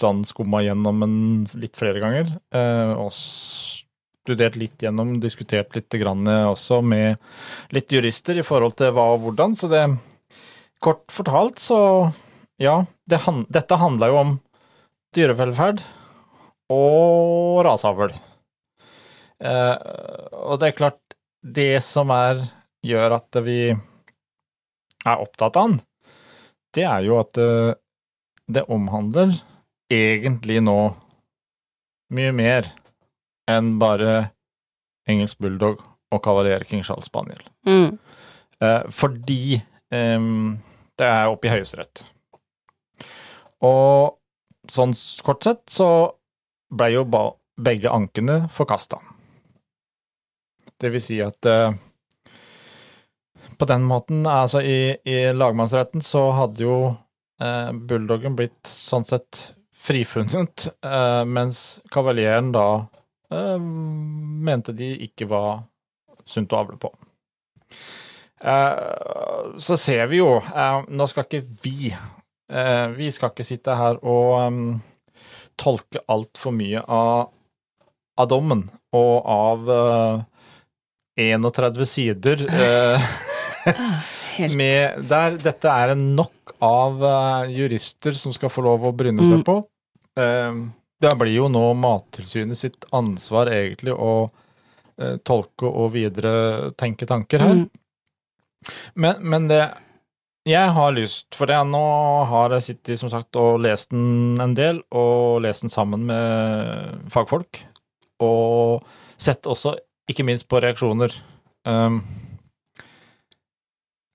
sånn 0.00 0.24
skumma 0.26 0.62
gjennom 0.64 1.04
den 1.04 1.16
litt 1.60 1.78
flere 1.78 2.02
ganger, 2.02 2.32
eh, 2.54 2.92
og 2.98 3.12
studert 3.14 4.56
litt 4.56 4.80
gjennom, 4.82 5.18
diskutert 5.20 5.74
litt 5.76 5.92
grann 6.00 6.24
også 6.26 6.80
med 6.80 7.20
litt 7.76 7.92
jurister 7.92 8.38
i 8.40 8.46
forhold 8.46 8.78
til 8.78 8.94
hva 8.96 9.10
og 9.12 9.26
hvordan. 9.26 9.56
Så 9.58 9.68
det 9.68 9.84
Kort 10.84 11.08
fortalt, 11.08 11.62
så 11.64 11.78
ja, 12.60 12.84
det, 13.08 13.18
dette 13.48 13.76
handla 13.80 14.10
jo 14.10 14.18
om 14.20 14.32
dyrevelferd 15.16 15.80
og 16.74 17.62
raseavl. 17.64 18.12
Eh, 19.44 19.76
og 20.44 20.60
det 20.60 20.68
er 20.68 20.76
klart, 20.76 21.16
det 21.40 21.80
som 21.84 22.12
er 22.12 22.42
gjør 22.84 23.16
at 23.16 23.40
vi 23.46 23.58
er 23.72 25.16
opptatt 25.24 25.56
av 25.56 25.72
den, 25.72 25.80
det 26.76 26.84
er 26.88 27.08
jo 27.08 27.18
at 27.22 27.40
eh, 27.40 27.72
det 28.44 28.66
omhandler 28.72 29.32
egentlig 29.92 30.60
nå 30.64 30.78
mye 32.14 32.32
mer 32.36 32.70
enn 33.50 33.74
bare 33.80 34.30
engelsk 35.10 35.40
bulldog 35.42 35.82
og 36.14 36.22
kavalier 36.24 36.64
king 36.68 36.84
Charles 36.86 37.08
spaniel. 37.10 37.42
Mm. 37.66 37.98
Eh, 38.60 38.82
fordi 38.94 39.56
eh, 39.58 40.28
det 40.98 41.08
er 41.08 41.30
oppe 41.30 41.48
i 41.48 41.54
Høyesterett. 41.54 42.04
Og 43.64 44.16
sånn 44.70 44.94
kort 45.24 45.44
sett 45.44 45.64
så 45.72 45.88
ble 46.74 46.92
jo 46.94 47.04
begge 47.04 47.92
ankene 47.92 48.44
forkasta. 48.52 49.00
Det 50.80 50.90
vil 50.92 51.02
si 51.02 51.20
at 51.22 51.46
eh, 51.48 51.74
på 53.58 53.68
den 53.70 53.84
måten, 53.86 54.24
altså 54.26 54.62
i, 54.64 54.96
i 55.06 55.18
lagmannsretten, 55.32 56.02
så 56.02 56.26
hadde 56.34 56.64
jo 56.64 56.78
eh, 57.40 57.70
bulldoggen 57.72 58.36
blitt 58.38 58.66
sånn 58.68 59.06
sett 59.08 59.52
frifunnet, 59.84 60.68
eh, 60.84 61.24
mens 61.24 61.80
kavalieren 61.92 62.52
da 62.54 62.86
eh, 63.30 63.58
mente 63.60 64.72
de 64.76 64.94
ikke 65.04 65.28
var 65.28 65.64
sunt 66.28 66.52
å 66.54 66.62
avle 66.62 66.78
på. 66.80 66.90
Eh, 68.40 69.58
så 69.60 69.76
ser 69.80 70.06
vi 70.10 70.18
jo 70.18 70.36
Nå 70.92 71.06
skal 71.08 71.24
ikke 71.24 71.46
vi 71.62 71.88
Vi 72.98 73.06
skal 73.14 73.30
ikke 73.30 73.46
sitte 73.46 73.72
her 73.78 73.96
og 74.04 74.58
tolke 75.56 76.02
altfor 76.12 76.52
mye 76.52 76.82
av, 76.82 77.30
av 78.20 78.28
dommen 78.28 78.66
og 78.94 79.14
av 79.24 79.70
31 81.16 81.86
sider. 81.88 82.44
Ah, 83.64 84.02
med, 84.52 85.06
der 85.08 85.38
dette 85.40 85.70
er 85.72 85.94
en 85.94 86.02
nok 86.18 86.50
av 86.60 86.98
jurister 87.48 88.12
som 88.18 88.34
skal 88.36 88.50
få 88.52 88.60
lov 88.66 88.84
å 88.84 88.90
bryne 88.92 89.24
seg 89.24 89.38
mm. 89.40 89.44
på. 89.46 89.54
Uh, 90.18 90.70
det 91.02 91.12
blir 91.20 91.34
jo 91.34 91.48
nå 91.52 91.64
Mattilsynet 91.76 92.58
sitt 92.58 92.86
ansvar 92.94 93.50
egentlig 93.52 93.94
å 93.94 94.28
uh, 94.28 95.16
tolke 95.26 95.68
og 95.68 95.92
videre 95.96 96.74
tenke 96.80 97.08
tanker 97.08 97.44
her. 97.44 97.64
Mm. 97.64 97.66
Men, 98.94 99.18
men, 99.20 99.48
det 99.50 99.64
jeg 100.48 100.72
har 100.76 100.92
lyst, 100.92 101.30
for 101.36 101.48
det 101.48 101.56
nå 101.68 101.84
har 102.28 102.52
jeg 102.52 102.66
sittet 102.66 103.00
som 103.00 103.08
sagt 103.12 103.36
og 103.40 103.62
lest 103.64 103.90
den 103.94 104.40
en 104.44 104.52
del, 104.56 104.82
og 104.92 105.40
lest 105.44 105.64
den 105.64 105.72
sammen 105.72 106.04
med 106.08 107.08
fagfolk, 107.12 107.62
og 108.24 108.84
sett 109.16 109.48
også 109.48 109.72
ikke 110.10 110.26
minst 110.28 110.48
på 110.50 110.60
reaksjoner. 110.60 111.14
Um, 111.64 112.02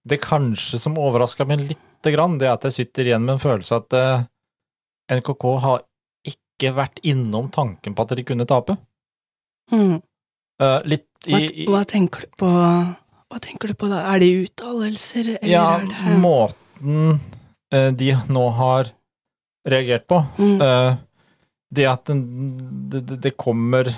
det 0.09 0.21
kanskje 0.21 0.79
som 0.81 0.97
overraska 1.01 1.47
meg 1.49 1.65
lite 1.65 2.13
grann, 2.13 2.37
det 2.37 2.47
er 2.47 2.55
at 2.55 2.69
jeg 2.69 2.77
sitter 2.77 3.09
igjen 3.09 3.25
med 3.25 3.37
en 3.37 3.41
følelse 3.41 3.81
at 3.81 3.97
uh, 3.97 4.21
eh, 5.09 5.17
NKK 5.17 5.45
har 5.65 5.81
ikke 6.59 6.75
vært 6.75 6.99
innom 7.07 7.47
tanken 7.53 7.95
på 7.95 8.03
at 8.03 8.15
de 8.19 8.25
kunne 8.27 8.47
tape. 8.49 8.75
Mm. 9.71 9.99
Uh, 10.59 10.79
litt 10.83 11.07
i, 11.27 11.65
hva, 11.67 11.71
hva, 11.71 11.81
tenker 11.87 12.25
du 12.25 12.31
på 12.39 12.47
Hva 12.49 13.39
tenker 13.43 13.71
du 13.71 13.75
på 13.79 13.89
da? 13.91 14.01
Er 14.11 14.21
det 14.23 14.29
uttalelser, 14.45 15.35
eller 15.37 15.51
ja, 15.51 15.65
er 15.77 15.87
det 15.87 16.15
måten 16.19 17.19
uh, 17.75 17.91
de 17.95 18.13
nå 18.27 18.45
har 18.57 18.91
reagert 19.69 20.07
på. 20.09 20.17
Mm. 20.39 20.97
det 21.75 21.83
at 21.85 22.05
den, 22.07 22.21
det, 22.89 23.01
det, 23.21 23.33
kommer 23.37 23.91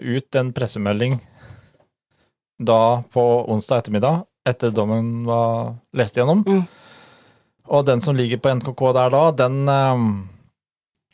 ut 0.00 0.38
en 0.38 0.52
pressemelding 0.56 1.18
da 2.56 3.02
på 3.12 3.24
onsdag 3.52 3.82
ettermiddag 3.82 4.22
etter 4.48 4.70
dommen 4.72 5.26
var 5.26 5.74
lest 5.98 6.16
igjennom. 6.16 6.44
Mm. 6.46 6.62
Og 7.66 7.84
den 7.84 8.00
som 8.00 8.16
ligger 8.16 8.40
på 8.40 8.54
NKK 8.62 8.82
der 8.96 9.12
da, 9.12 9.24
den 9.42 9.58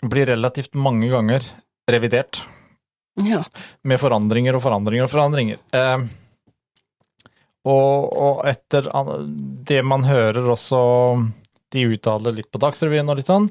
blir 0.02 0.26
relativt 0.26 0.74
mange 0.74 1.08
ganger 1.08 1.46
revidert. 1.90 2.42
Ja. 3.22 3.42
Med 3.82 4.00
forandringer 4.00 4.56
og 4.56 4.64
forandringer 4.64 5.06
og 5.06 5.12
forandringer. 5.12 5.60
Eh, 5.76 6.04
og, 7.68 8.08
og, 8.10 8.42
etter 8.48 8.88
det 9.68 9.84
man 9.86 10.02
hører 10.02 10.48
også 10.50 10.78
De 11.70 11.84
uttaler 11.94 12.34
litt 12.34 12.48
på 12.50 12.58
Dagsrevyen 12.58 13.06
og 13.06 13.20
litt 13.20 13.28
sånn 13.30 13.46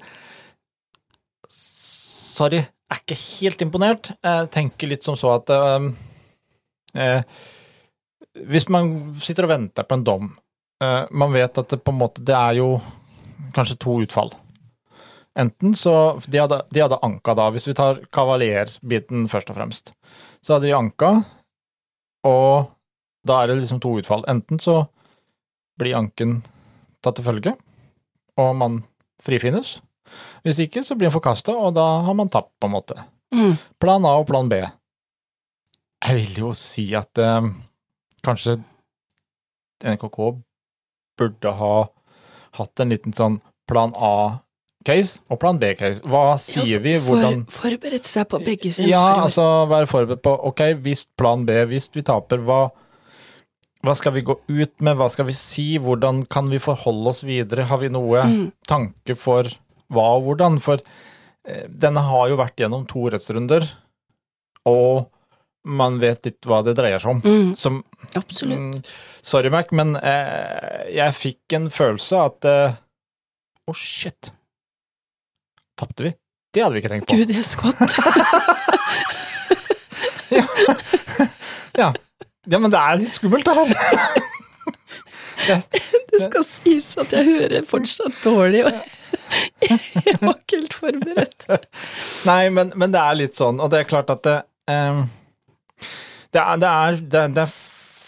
Sorry, 1.48 2.60
er 2.60 3.00
ikke 3.00 3.16
helt 3.16 3.64
imponert. 3.64 4.10
Jeg 4.24 4.50
tenker 4.52 4.90
litt 4.92 5.06
som 5.06 5.18
så 5.20 5.36
at 5.38 5.52
eh, 5.56 5.90
eh 6.96 7.42
hvis 8.48 8.70
man 8.72 9.12
sitter 9.20 9.44
og 9.44 9.52
venter 9.52 9.84
på 9.84 9.98
en 9.98 10.06
dom, 10.08 10.30
eh, 10.82 11.02
man 11.12 11.34
vet 11.36 11.58
at 11.60 11.74
det 11.74 11.82
på 11.84 11.92
en 11.92 12.00
måte 12.00 12.24
det 12.24 12.36
er 12.38 12.56
jo 12.62 12.70
kanskje 13.52 13.76
to 13.84 13.98
utfall. 14.06 14.32
Enten 15.40 15.76
så 15.80 16.20
De 16.28 16.42
hadde, 16.42 16.58
de 16.70 16.82
hadde 16.84 17.00
anka 17.06 17.36
da, 17.38 17.48
hvis 17.54 17.68
vi 17.70 17.76
tar 17.78 18.02
kavalerbiten 18.12 19.30
først 19.32 19.52
og 19.52 19.58
fremst. 19.60 19.94
Så 20.44 20.56
hadde 20.56 20.68
de 20.68 20.76
anka, 20.76 21.12
og 22.28 22.72
da 23.28 23.38
er 23.40 23.52
det 23.52 23.62
liksom 23.62 23.80
to 23.84 23.94
utfall. 24.02 24.26
Enten 24.30 24.60
så 24.60 24.82
blir 25.80 25.98
anken 25.98 26.42
tatt 27.02 27.18
til 27.18 27.26
følge, 27.26 27.56
og 28.42 28.52
man 28.60 28.82
frifinnes. 29.24 29.78
Hvis 30.44 30.60
ikke, 30.60 30.84
så 30.84 30.98
blir 30.98 31.10
han 31.10 31.16
forkasta, 31.16 31.56
og 31.56 31.76
da 31.78 31.88
har 32.06 32.18
man 32.18 32.30
tapt, 32.30 32.52
på 32.60 32.68
en 32.68 32.76
måte. 32.76 32.98
Mm. 33.34 33.56
Plan 33.80 34.06
A 34.06 34.18
og 34.20 34.28
plan 34.28 34.50
B. 34.52 34.60
Jeg 36.02 36.18
vil 36.18 36.40
jo 36.44 36.52
si 36.58 36.90
at 36.98 37.18
eh, 37.22 37.52
kanskje 38.26 38.58
NKK 39.86 40.18
burde 41.22 41.54
ha 41.62 41.76
hatt 42.58 42.82
en 42.82 42.92
liten 42.92 43.16
sånn 43.16 43.38
plan 43.70 43.94
A-case 44.82 45.22
og 45.30 45.40
plan 45.42 45.60
B-case. 45.62 46.02
Hva 46.10 46.36
sier 46.42 46.66
ja, 46.68 46.82
vi? 46.82 46.96
Hvordan 47.02 47.46
Forberedt 47.52 48.10
seg 48.10 48.28
på 48.32 48.42
begge 48.44 48.72
sine 48.74 48.90
Ja, 48.90 49.22
altså 49.24 49.46
være 49.70 49.90
forberedt 49.90 50.24
på 50.26 50.34
ok, 50.50 50.64
hvis 50.82 51.06
plan 51.18 51.46
B, 51.46 51.56
hvis 51.70 51.90
vi 51.94 52.04
taper, 52.06 52.42
hva, 52.48 52.62
hva 53.86 53.96
skal 53.98 54.16
vi 54.18 54.26
gå 54.26 54.38
ut 54.48 54.74
med, 54.82 54.98
hva 54.98 55.10
skal 55.14 55.30
vi 55.30 55.38
si, 55.38 55.68
hvordan 55.82 56.26
kan 56.32 56.50
vi 56.52 56.62
forholde 56.62 57.14
oss 57.14 57.24
videre, 57.28 57.70
har 57.70 57.82
vi 57.84 57.92
noe 57.94 58.26
mm. 58.26 58.44
tanke 58.70 59.18
for 59.20 59.50
hva 59.92 60.10
og 60.18 60.28
hvordan? 60.28 60.60
For 60.64 60.82
eh, 60.82 61.66
denne 61.70 62.04
har 62.08 62.32
jo 62.32 62.42
vært 62.42 62.62
gjennom 62.62 62.88
to 62.90 63.08
rettsrunder, 63.14 63.68
og 64.70 65.10
man 65.62 66.00
vet 66.02 66.26
litt 66.26 66.48
hva 66.50 66.64
det 66.66 66.74
dreier 66.78 67.02
seg 67.02 67.18
om. 67.18 67.22
Mm. 67.22 67.50
Som 67.60 67.84
Absolutt. 68.18 68.58
Mm, 68.58 68.94
sorry, 69.22 69.52
Mac, 69.54 69.70
men 69.78 69.94
eh, 70.00 70.90
jeg 70.98 71.18
fikk 71.18 71.58
en 71.58 71.70
følelse 71.74 72.18
av 72.18 72.32
at 72.32 72.48
eh, 72.50 72.80
oh, 73.70 73.78
shit. 73.78 74.32
Tapte 75.82 76.06
vi? 76.06 76.12
Det 76.54 76.62
hadde 76.62 76.76
vi 76.76 76.80
ikke 76.84 76.92
tenkt 76.92 77.08
på. 77.10 77.16
Gud, 77.18 77.32
er 77.34 77.46
skvatt. 77.48 77.80
ja. 80.38 80.46
ja. 81.80 81.88
ja. 82.46 82.58
men 82.60 82.72
det 82.74 82.82
er 82.82 83.00
litt 83.02 83.14
skummelt, 83.16 83.46
det 83.48 83.56
her. 83.58 83.68
det 86.12 86.20
skal 86.22 86.44
sies 86.46 86.98
at 87.02 87.10
jeg 87.16 87.24
hører 87.26 87.66
fortsatt 87.66 88.14
dårlig, 88.22 88.62
jeg 88.62 88.70
var 90.22 90.36
ikke 90.36 90.58
helt 90.60 90.76
forberedt. 90.78 91.42
Nei, 92.30 92.44
men, 92.54 92.70
men, 92.76 92.92
det 92.94 93.02
er 93.02 93.16
litt 93.24 93.36
sånn, 93.40 93.58
og 93.64 93.68
det 93.74 93.80
er 93.82 93.90
klart 93.90 94.10
at 94.14 94.22
det, 94.28 94.40
um, 94.70 95.10
det 96.30 96.42
det 96.62 96.70
er, 96.70 96.92
det 97.02 97.20
er, 97.24 97.30
det 97.40 97.44
er 97.48 97.52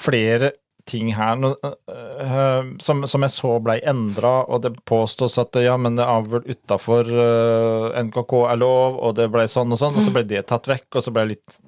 flere 0.04 0.52
ting 0.86 1.14
her 1.16 1.40
uh, 1.44 2.78
som, 2.82 3.04
som, 3.08 3.24
jeg 3.24 3.32
så 3.32 3.52
blei 3.64 3.78
endra, 3.88 4.34
og 4.44 4.64
det 4.66 4.74
påstås 4.90 5.38
at 5.42 5.56
ja, 5.64 5.76
men 5.80 5.96
det 6.00 6.08
avl 6.08 6.44
utafor 6.44 7.08
uh, 7.08 8.02
NKK 8.04 8.36
er 8.52 8.60
lov, 8.60 9.00
og 9.00 9.16
det 9.20 9.30
blei 9.34 9.48
sånn 9.52 9.72
og 9.74 9.80
sånn, 9.80 10.00
og 10.00 10.06
så 10.06 10.16
ble 10.16 10.26
det 10.28 10.46
tatt 10.52 10.68
vekk, 10.72 10.90
og 11.00 11.06
så 11.06 11.14
blei 11.16 11.30
litt 11.34 11.60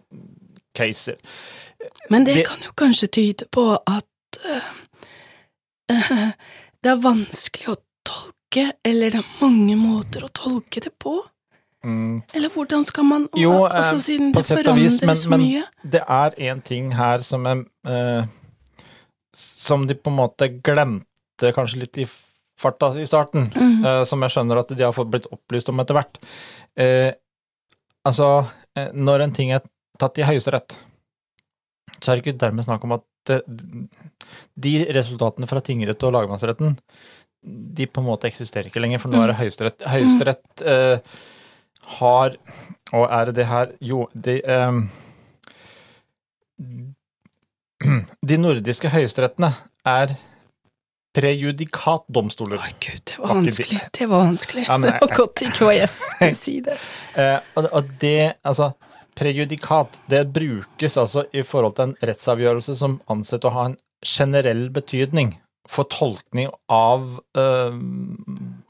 caser. 0.76 1.20
Men 2.10 2.28
det, 2.28 2.42
det, 2.42 2.48
kan 2.50 2.66
jo 2.66 2.74
kanskje 2.78 3.12
tyde 3.20 3.48
på 3.56 3.70
at 3.78 4.42
uh, 4.44 4.74
det 6.82 6.92
er 6.92 7.00
vanskelig 7.04 7.76
å 7.76 7.80
tolke, 8.08 8.72
eller 8.84 9.16
det 9.16 9.24
er 9.24 9.32
mange 9.40 9.80
måter 9.80 10.28
å 10.28 10.34
tolke 10.36 10.84
det 10.84 10.92
på. 11.00 11.22
Mm. 11.86 12.24
Eller 12.34 12.50
hvordan 12.50 12.84
skal 12.84 13.06
man 13.06 13.28
Jo, 13.38 13.52
også, 13.52 14.00
siden 14.02 14.32
det 14.34 14.42
forandres 14.48 14.98
vis, 15.02 15.28
men, 15.30 15.40
mye? 15.40 15.66
Men 15.84 15.92
det 15.94 16.02
er 16.02 16.40
én 16.50 16.62
ting 16.66 16.90
her 16.98 17.22
som 17.22 17.46
er 17.46 17.62
eh, 17.86 18.26
Som 19.66 19.88
de 19.90 19.98
på 19.98 20.12
en 20.14 20.20
måte 20.20 20.50
glemte 20.54 21.52
kanskje 21.56 21.82
litt 21.84 22.00
i 22.04 22.08
farta 22.60 22.92
i 23.00 23.08
starten, 23.08 23.50
mm. 23.52 23.86
eh, 23.86 24.02
som 24.08 24.22
jeg 24.24 24.36
skjønner 24.36 24.62
at 24.62 24.72
de 24.72 24.86
har 24.86 24.94
fått 24.96 25.10
blitt 25.12 25.28
opplyst 25.34 25.72
om 25.72 25.82
etter 25.84 25.98
hvert. 25.98 26.20
Eh, 26.80 27.10
altså, 28.08 28.30
eh, 28.78 28.94
når 28.96 29.26
en 29.26 29.36
ting 29.36 29.52
er 29.56 29.66
tatt 30.00 30.22
i 30.22 30.28
Høyesterett, 30.28 30.78
så 31.98 32.12
er 32.12 32.16
det 32.16 32.24
ikke 32.24 32.40
dermed 32.46 32.68
snakk 32.68 32.84
om 32.86 32.96
at 32.96 33.04
de 33.26 34.72
resultatene 34.94 35.48
fra 35.50 35.64
tingrett 35.66 36.04
og 36.06 36.14
lagmannsretten 36.14 36.76
de 37.46 37.88
på 37.88 38.02
en 38.02 38.08
måte 38.10 38.28
eksisterer 38.30 38.70
ikke 38.70 38.82
lenger, 38.82 39.02
for 39.02 39.14
nå 39.14 39.22
er 39.22 39.32
det 39.32 39.40
Høyesterett. 39.40 39.86
Høyesterett 39.90 40.66
eh, 40.66 41.16
har 42.00 42.38
Og 42.94 43.04
er 43.06 43.26
det 43.30 43.36
det 43.38 43.46
her 43.46 43.74
Jo, 43.86 44.06
de 44.14 44.40
eh, 44.42 44.80
De 48.26 48.38
nordiske 48.40 48.90
høyesterettene 48.94 49.52
er 49.86 50.16
prejudikatdomstoler. 51.16 52.60
Å 52.60 52.74
gud, 52.84 53.04
det 53.08 53.20
var 53.22 53.38
vanskelig. 53.38 53.80
Det 53.96 54.08
var 54.12 54.24
vanskelig. 54.26 54.66
Ja, 54.68 54.78
men 54.78 54.92
det 54.92 55.00
var 55.04 55.14
godt 55.16 55.44
ikke 55.46 55.70
hva 55.70 55.76
jeg 55.78 55.92
skulle 55.94 56.36
si 56.40 56.60
det. 56.66 56.78
Eh, 57.16 57.38
og, 57.56 57.70
og 57.72 57.92
det, 58.02 58.36
altså 58.44 58.74
Prejudikat, 59.16 59.94
det 60.12 60.26
brukes 60.36 60.98
altså 61.00 61.22
i 61.32 61.46
forhold 61.48 61.78
til 61.78 61.86
en 61.86 61.94
rettsavgjørelse 62.10 62.74
som 62.76 62.98
ansett 63.08 63.46
å 63.48 63.54
ha 63.56 63.70
en 63.70 63.78
generell 64.04 64.66
betydning 64.76 65.38
for 65.72 65.88
tolkning 65.88 66.50
av 66.68 67.06
øh, 67.40 67.78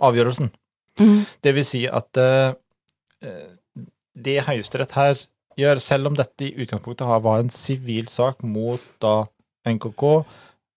avgjørelsen. 0.05 0.51
Mm. 1.01 1.25
Det 1.41 1.55
vil 1.57 1.65
si 1.65 1.81
at 1.89 2.21
eh, 2.21 2.53
det 4.13 4.37
Høyesterett 4.45 4.93
her 4.93 5.17
gjør, 5.59 5.81
selv 5.83 6.09
om 6.09 6.17
dette 6.17 6.47
i 6.47 6.53
utgangspunktet 6.63 7.07
var 7.07 7.39
en 7.39 7.51
sivil 7.53 8.09
sak 8.11 8.43
mot 8.43 8.81
da 9.03 9.23
NKK, 9.65 10.03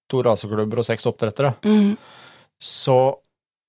to 0.08 0.22
raseklubber 0.24 0.80
og 0.80 0.88
seks 0.88 1.06
oppdrettere, 1.10 1.54
Mm. 1.64 1.96
så 2.62 3.18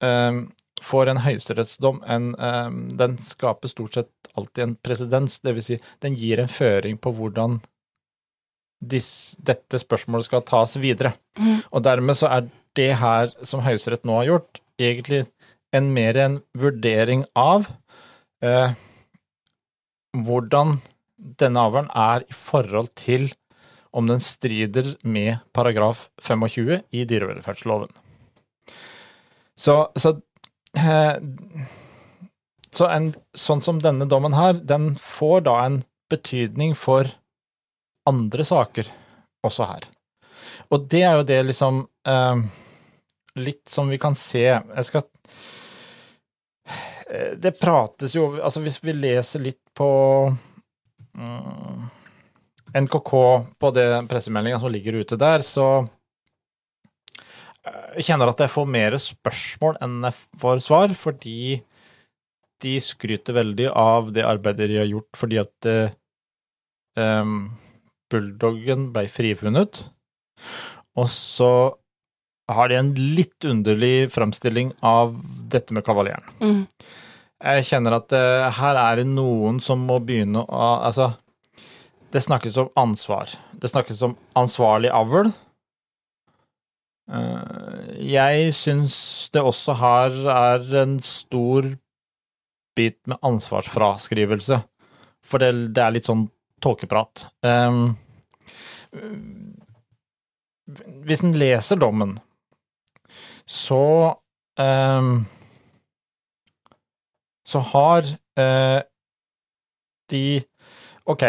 um, 0.02 0.46
får 0.82 1.10
en 1.12 1.20
høyesterettsdom 1.26 2.00
en 2.08 2.30
um, 2.40 2.78
Den 2.98 3.18
skaper 3.18 3.68
stort 3.68 3.98
sett 3.98 4.32
alltid 4.38 4.64
en 4.64 4.76
presedens, 4.76 5.40
det 5.44 5.56
vil 5.58 5.66
si 5.66 5.80
den 6.00 6.16
gir 6.16 6.40
en 6.40 6.48
føring 6.48 6.98
på 6.98 7.12
hvordan 7.12 7.60
dis, 8.80 9.36
dette 9.44 9.82
spørsmålet 9.82 10.30
skal 10.30 10.46
tas 10.48 10.78
videre. 10.80 11.14
Mm. 11.38 11.58
Og 11.76 11.84
dermed 11.84 12.16
så 12.16 12.30
er 12.32 12.48
det 12.78 12.94
her 13.02 13.34
som 13.44 13.64
Høyesterett 13.66 14.06
nå 14.08 14.22
har 14.22 14.30
gjort, 14.30 14.62
egentlig 14.80 15.26
en 15.76 15.92
mer 15.94 16.18
en 16.18 16.40
vurdering 16.58 17.26
av 17.38 17.68
eh, 18.42 18.72
hvordan 20.16 20.80
denne 21.20 21.62
avhøren 21.68 21.90
er 21.96 22.26
i 22.28 22.36
forhold 22.36 22.92
til 23.00 23.30
om 23.96 24.08
den 24.08 24.22
strider 24.22 24.94
med 25.04 25.40
paragraf 25.56 26.08
25 26.22 26.84
i 26.94 27.06
dyrevelferdsloven. 27.10 27.90
Så, 29.60 29.92
så, 29.96 30.14
eh, 30.78 31.16
så 32.72 32.90
en, 32.94 33.12
sånn 33.36 33.64
som 33.66 33.82
denne 33.84 34.08
dommen 34.08 34.38
her, 34.38 34.54
den 34.64 34.94
får 35.02 35.48
da 35.50 35.58
en 35.66 35.82
betydning 36.10 36.76
for 36.78 37.10
andre 38.10 38.46
saker 38.46 38.88
også 39.46 39.68
her. 39.70 39.90
Og 40.72 40.86
det 40.92 41.02
er 41.04 41.18
jo 41.20 41.26
det 41.28 41.40
liksom 41.50 41.82
eh, 42.08 42.42
Litt 43.40 43.70
som 43.70 43.90
vi 43.92 44.00
kan 44.02 44.16
se 44.18 44.46
Jeg 44.48 44.86
skal 44.88 45.04
eh, 47.06 47.36
Det 47.38 47.52
prates 47.60 48.16
jo 48.16 48.32
Altså, 48.40 48.64
hvis 48.64 48.80
vi 48.82 48.96
leser 48.96 49.44
litt 49.44 49.62
på 49.78 49.90
NKK 52.80 53.14
på 53.60 53.72
det 53.74 53.88
pressemeldinga 54.10 54.60
som 54.62 54.72
ligger 54.74 55.00
ute 55.02 55.18
der, 55.20 55.44
så 55.46 55.68
eh, 57.66 57.98
jeg 58.00 58.12
kjenner 58.12 58.32
at 58.32 58.44
jeg 58.44 58.54
får 58.54 58.70
mer 58.70 58.98
spørsmål 59.02 59.80
enn 59.84 60.04
jeg 60.10 60.20
får 60.44 60.62
svar, 60.66 60.94
fordi 60.98 61.62
de 62.60 62.76
skryter 62.84 63.38
veldig 63.40 63.70
av 63.72 64.12
det 64.16 64.28
arbeidet 64.28 64.68
de 64.70 64.82
har 64.82 64.90
gjort, 64.90 65.10
fordi 65.16 65.38
at 65.40 65.68
um, 67.00 67.54
bulldoggen 68.12 68.90
ble 68.92 69.06
frifunnet. 69.08 69.86
Og 71.00 71.08
så 71.14 71.52
har 72.50 72.72
de 72.72 72.80
en 72.80 72.90
litt 72.98 73.46
underlig 73.46 74.10
framstilling 74.12 74.74
av 74.86 75.14
dette 75.54 75.76
med 75.76 75.86
kavaljeren. 75.88 76.28
Mm. 76.42 76.64
Jeg 77.40 77.68
kjenner 77.70 77.96
at 78.02 78.12
uh, 78.12 78.50
her 78.60 78.80
er 78.82 79.00
det 79.00 79.08
noen 79.08 79.62
som 79.64 79.86
må 79.88 80.02
begynne 80.04 80.44
å 80.44 80.64
Altså, 80.84 81.14
det 82.12 82.24
snakkes 82.26 82.58
om 82.60 82.72
ansvar. 82.80 83.32
Det 83.54 83.70
snakkes 83.72 84.02
om 84.04 84.18
ansvarlig 84.40 84.92
avl. 84.92 85.32
Uh, 87.10 87.96
jeg 88.04 88.52
syns 88.58 88.98
det 89.34 89.46
også 89.46 89.78
her 89.80 90.20
er 90.34 90.68
en 90.82 91.00
stor 91.04 91.72
bit 92.76 93.00
med 93.08 93.18
ansvarsfraskrivelse. 93.26 94.60
For 95.24 95.42
det, 95.42 95.72
det 95.76 95.84
er 95.84 95.96
litt 95.96 96.10
sånn 96.10 96.28
tåkeprat. 96.64 97.28
Um, 97.46 97.96
hvis 101.08 101.24
en 101.24 101.36
leser 101.40 101.80
dommen, 101.80 102.18
så 103.50 103.84
um, 104.60 105.14
så 107.50 107.62
har 107.74 108.06
eh, 108.40 108.80
de 110.10 110.24
Ok, 111.10 111.24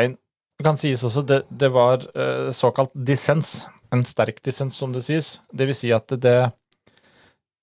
det 0.61 0.64
kan 0.66 0.76
sies 0.76 1.00
også 1.06 1.22
det, 1.24 1.38
det 1.48 1.70
var 1.72 2.02
eh, 2.12 2.50
såkalt 2.52 2.92
dissens. 2.92 3.62
En 3.90 4.04
sterk 4.04 4.42
dissens, 4.44 4.76
som 4.76 4.92
det 4.92 5.06
sies. 5.06 5.38
Det 5.48 5.64
vil 5.70 5.76
si 5.76 5.92
at 5.96 6.12
det 6.20 6.50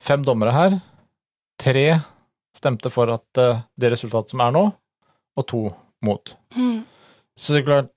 Fem 0.03 0.21
dommere 0.21 0.53
her. 0.53 0.75
Tre 1.57 1.85
stemte 2.57 2.89
for 2.93 3.09
at 3.13 3.41
eh, 3.41 3.61
det 3.77 3.93
resultatet 3.93 4.33
som 4.33 4.43
er 4.45 4.53
nå, 4.53 4.63
og 5.37 5.47
to 5.49 5.61
mot. 6.05 6.33
Mm. 6.57 6.83
Så 7.37 7.53
det 7.53 7.61
er 7.61 7.67
klart 7.67 7.93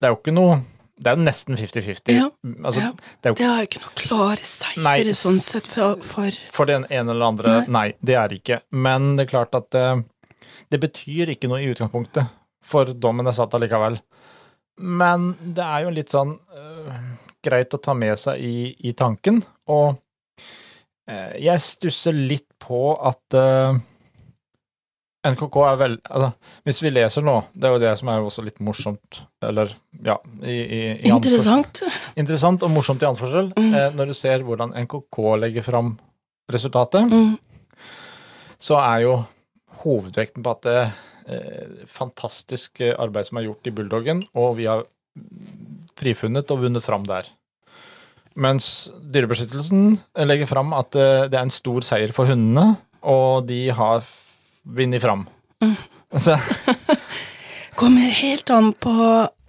Det 0.00 0.06
er 0.06 0.14
jo 0.14 0.18
ikke 0.20 0.34
noe 0.34 0.60
Det 1.00 1.08
er 1.08 1.16
jo 1.16 1.24
nesten 1.24 1.56
50-50. 1.56 2.12
Ja, 2.12 2.26
Altså, 2.64 2.80
ja. 2.82 2.90
det 3.24 3.32
Det 3.38 3.46
er 3.46 3.62
jo 3.62 3.68
ikke 3.70 3.80
noe 3.80 3.94
klare 3.96 4.44
seire 4.44 4.82
Nei. 4.84 5.14
sånn 5.16 5.40
sett 5.40 5.64
for, 5.70 5.96
for 6.04 6.36
For 6.52 6.68
den 6.68 6.84
ene 6.92 7.14
eller 7.14 7.32
andre, 7.32 7.54
Nei. 7.62 7.70
nei. 7.76 7.86
det 8.04 8.18
er 8.20 8.28
det 8.28 8.40
ikke. 8.42 8.60
Men 8.70 9.14
det 9.16 9.26
er 9.26 9.30
klart 9.32 9.56
at 9.56 9.70
det, 9.72 9.86
det 10.68 10.80
betyr 10.82 11.32
ikke 11.32 11.48
noe 11.48 11.62
i 11.64 11.70
utgangspunktet, 11.72 12.28
for 12.60 12.92
dommen 12.92 13.26
er 13.30 13.36
satt 13.36 13.56
allikevel. 13.56 13.96
Men 14.80 15.32
det 15.40 15.64
er 15.64 15.86
jo 15.86 15.94
litt 15.96 16.12
sånn 16.12 16.36
uh, 16.36 17.00
greit 17.44 17.74
å 17.76 17.80
ta 17.80 17.96
med 17.96 18.16
seg 18.20 18.40
i, 18.44 18.70
i 18.88 18.92
tanken, 18.96 19.40
og 19.72 19.96
uh, 21.08 21.32
jeg 21.40 21.64
stusser 21.64 22.16
litt 22.16 22.46
på 22.60 22.92
at 23.08 23.34
øh, 23.40 23.78
NKK 25.26 25.56
er 25.68 25.76
vel 25.76 25.94
Altså, 26.08 26.30
hvis 26.64 26.78
vi 26.82 26.90
leser 26.94 27.24
nå, 27.26 27.34
det 27.52 27.68
er 27.68 27.74
jo 27.74 27.80
det 27.82 27.90
som 28.00 28.08
er 28.08 28.22
også 28.24 28.44
litt 28.46 28.60
morsomt, 28.64 29.20
eller 29.44 29.74
ja 30.06 30.14
i, 30.42 30.54
i, 30.54 30.80
i 31.04 31.10
Interessant. 31.12 31.82
Interessant 32.16 32.62
og 32.64 32.72
morsomt 32.72 33.02
i 33.04 33.08
anførsel, 33.10 33.50
Mm. 33.56 33.74
eh, 33.74 33.90
når 33.98 34.06
du 34.06 34.14
ser 34.16 34.40
hvordan 34.46 34.72
NKK 34.86 35.18
legger 35.42 35.62
fram 35.66 35.98
resultatet, 36.50 37.10
Mm. 37.12 37.36
så 38.58 38.78
er 38.80 39.02
jo 39.04 39.24
hovedvekten 39.84 40.42
på 40.44 40.50
at 40.56 40.62
det 40.62 40.80
eh, 41.30 41.84
fantastisk 41.86 42.80
arbeid 42.98 43.28
som 43.28 43.38
er 43.38 43.46
gjort 43.48 43.66
i 43.68 43.70
Bulldoggen, 43.76 44.24
og 44.34 44.56
vi 44.56 44.64
har 44.66 44.82
frifunnet 46.00 46.50
og 46.50 46.62
vunnet 46.64 46.82
fram 46.84 47.04
der. 47.04 47.28
Mens 48.40 48.88
Dyrebeskyttelsen 49.12 49.98
legger 50.16 50.48
fram 50.48 50.72
at 50.76 50.94
eh, 50.96 51.26
det 51.28 51.36
er 51.36 51.44
en 51.44 51.52
stor 51.54 51.84
seier 51.84 52.12
for 52.16 52.30
hundene, 52.30 52.76
og 53.02 53.46
de 53.48 53.68
har 53.74 54.04
vunnet 54.64 55.02
fram. 55.02 55.26
Mm. 55.62 55.76
Så 56.18 56.36
Kommer 57.80 58.10
helt 58.12 58.50
an 58.50 58.72
på 58.76 58.92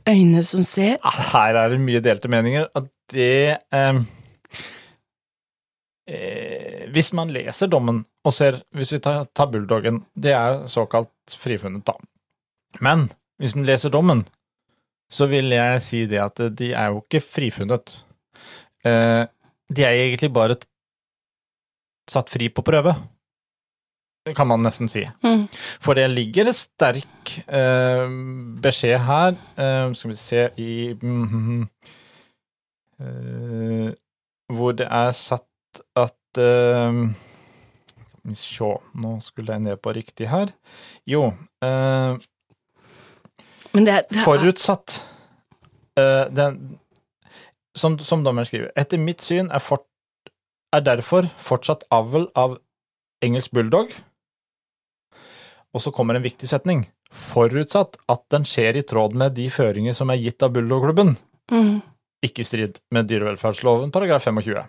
øyne 0.10 0.44
som 0.44 0.64
ser. 0.64 0.98
her 1.04 1.56
er 1.56 1.74
det 1.74 1.80
mye 1.84 2.02
delte 2.04 2.30
meninger, 2.32 2.68
og 2.76 2.88
det 3.12 3.58
eh, 3.74 4.02
eh, 6.08 6.84
Hvis 6.94 7.12
man 7.14 7.34
leser 7.34 7.68
dommen 7.68 8.06
og 8.24 8.34
ser 8.34 8.62
Hvis 8.72 8.94
vi 8.94 9.00
tar, 9.00 9.26
tar 9.36 9.50
bulldoggen, 9.52 10.04
det 10.16 10.36
er 10.38 10.68
såkalt 10.72 11.12
frifunnet, 11.28 11.86
da. 11.86 11.98
Men 12.80 13.10
hvis 13.42 13.56
en 13.58 13.66
leser 13.66 13.90
dommen, 13.90 14.26
så 15.12 15.28
vil 15.28 15.52
jeg 15.52 15.82
si 15.84 16.06
det 16.08 16.22
at 16.24 16.40
de 16.56 16.72
er 16.78 16.92
jo 16.94 17.02
ikke 17.02 17.24
frifunnet. 17.26 17.98
Eh, 18.86 19.26
de 19.72 19.84
er 19.84 19.98
egentlig 19.98 20.30
bare 20.34 20.56
satt 22.12 22.30
fri 22.32 22.48
på 22.54 22.64
prøve. 22.66 22.94
Kan 24.38 24.48
man 24.52 24.62
nesten 24.62 24.86
si. 24.92 25.02
Mm. 25.26 25.48
For 25.82 25.98
det 25.98 26.04
ligger 26.14 26.46
en 26.52 26.54
sterk 26.54 27.32
eh, 27.50 28.04
beskjed 28.62 29.00
her. 29.08 29.34
Eh, 29.58 29.94
skal 29.98 30.12
vi 30.12 30.18
se 30.20 30.44
i 30.62 30.74
mm, 30.94 31.64
eh, 33.02 33.88
Hvor 34.54 34.76
det 34.78 34.86
er 34.92 35.12
satt 35.18 35.82
at 35.98 36.38
eh, 36.38 37.00
Skal 38.22 38.30
vi 38.30 38.36
se, 38.38 38.70
nå 39.02 39.16
skulle 39.26 39.56
jeg 39.56 39.66
ned 39.66 39.82
på 39.82 39.94
riktig 39.98 40.30
her. 40.30 40.52
Jo 41.10 41.32
eh, 41.66 42.20
Men 43.74 43.88
det, 43.88 43.94
er- 43.96 44.06
det 44.12 44.20
er 44.22 44.26
Forutsatt 44.28 45.00
den, 46.02 46.56
som, 47.78 47.98
som 48.00 48.22
dommeren 48.26 48.46
skriver, 48.48 48.70
etter 48.80 48.98
mitt 48.98 49.22
syn 49.22 49.50
er, 49.54 49.60
fort, 49.62 49.84
er 50.74 50.82
derfor 50.86 51.28
fortsatt 51.46 51.84
avl 51.94 52.26
av 52.40 52.56
engelsk 53.24 53.52
bulldog 53.54 53.92
Og 55.74 55.82
så 55.84 55.92
kommer 55.96 56.16
en 56.16 56.26
viktig 56.26 56.50
setning. 56.50 56.86
forutsatt 57.12 57.98
at 58.08 58.22
den 58.32 58.46
skjer 58.48 58.78
i 58.80 58.82
tråd 58.88 59.14
med 59.20 59.34
de 59.36 59.50
føringer 59.52 59.92
som 59.94 60.10
er 60.10 60.16
gitt 60.22 60.44
av 60.44 60.54
Bulldogklubben, 60.56 61.18
Mm. 61.52 61.82
ikke 62.24 62.40
i 62.40 62.44
strid 62.48 62.80
med 62.90 63.08
dyrevelferdsloven 63.10 63.92
paragraf 63.92 64.24
25. 64.24 64.64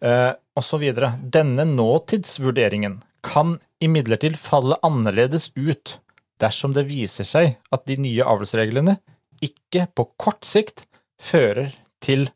Eh, 0.00 0.32
og 0.54 0.62
så 0.62 0.78
videre. 0.78 1.18
Denne 1.18 1.64
nåtidsvurderingen 1.66 3.00
kan 3.24 3.58
imidlertid 3.82 4.36
falle 4.38 4.76
annerledes 4.86 5.50
ut 5.56 5.98
dersom 6.38 6.72
det 6.72 6.86
viser 6.86 7.24
seg 7.26 7.56
at 7.72 7.84
de 7.86 7.96
nye 7.96 8.22
avlsreglene 8.22 8.98
ikke 9.42 9.88
på 9.94 10.06
kort 10.16 10.44
sikt 10.46 10.86
fører 11.20 11.72
til 12.00 12.28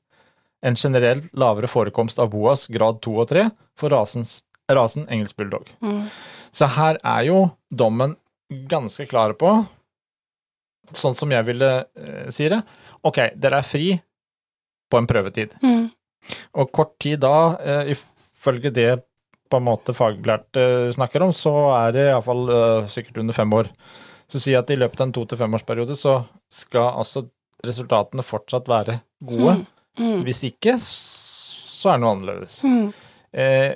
en 0.62 0.74
generell 0.74 1.22
lavere 1.34 1.70
forekomst 1.70 2.18
av 2.18 2.30
boas 2.30 2.66
grad 2.66 3.00
2 3.02 3.14
og 3.22 3.28
3 3.28 3.50
for 3.78 3.90
rasens, 3.94 4.42
rasen 4.78 5.06
engelsk 5.08 5.36
bulldog. 5.36 5.68
Mm. 5.84 6.06
Så 6.52 6.68
her 6.76 6.98
er 7.02 7.22
jo 7.28 7.38
dommen 7.70 8.16
ganske 8.68 9.06
klar 9.08 9.32
på, 9.40 9.54
sånn 10.92 11.16
som 11.16 11.30
jeg 11.32 11.46
ville 11.48 11.70
eh, 11.96 12.28
si 12.34 12.48
det, 12.52 12.60
ok, 13.06 13.22
dere 13.40 13.62
er 13.62 13.66
fri 13.66 13.86
på 14.92 15.00
en 15.00 15.08
prøvetid. 15.08 15.54
Mm. 15.64 15.86
Og 16.60 16.72
kort 16.76 16.98
tid 17.00 17.22
da, 17.24 17.56
eh, 17.64 17.94
ifølge 17.94 18.70
det 18.74 18.90
på 19.52 19.58
en 19.60 19.66
måte 19.66 19.94
faglærte 19.96 20.92
snakker 20.96 21.24
om, 21.24 21.32
så 21.36 21.52
er 21.76 21.92
det 21.96 22.06
iallfall 22.10 22.42
eh, 22.52 22.90
sikkert 22.92 23.22
under 23.24 23.36
fem 23.36 23.52
år. 23.56 23.70
Så 24.28 24.40
si 24.40 24.54
at 24.56 24.70
i 24.72 24.76
løpet 24.80 25.00
av 25.00 25.08
en 25.08 25.12
to- 25.16 25.24
til 25.28 25.40
femårsperiode 25.40 25.96
så 26.00 26.22
skal 26.52 26.92
altså 27.02 27.26
resultatene 27.64 28.24
fortsatt 28.24 28.68
være 28.68 29.00
gode. 29.24 29.58
Mm. 30.00 30.22
Hvis 30.24 30.40
ikke, 30.48 30.76
så 30.80 31.92
er 31.92 31.98
det 31.98 32.04
noe 32.04 32.14
annerledes. 32.16 32.54
Mm. 32.64 32.86
Eh, 33.32 33.74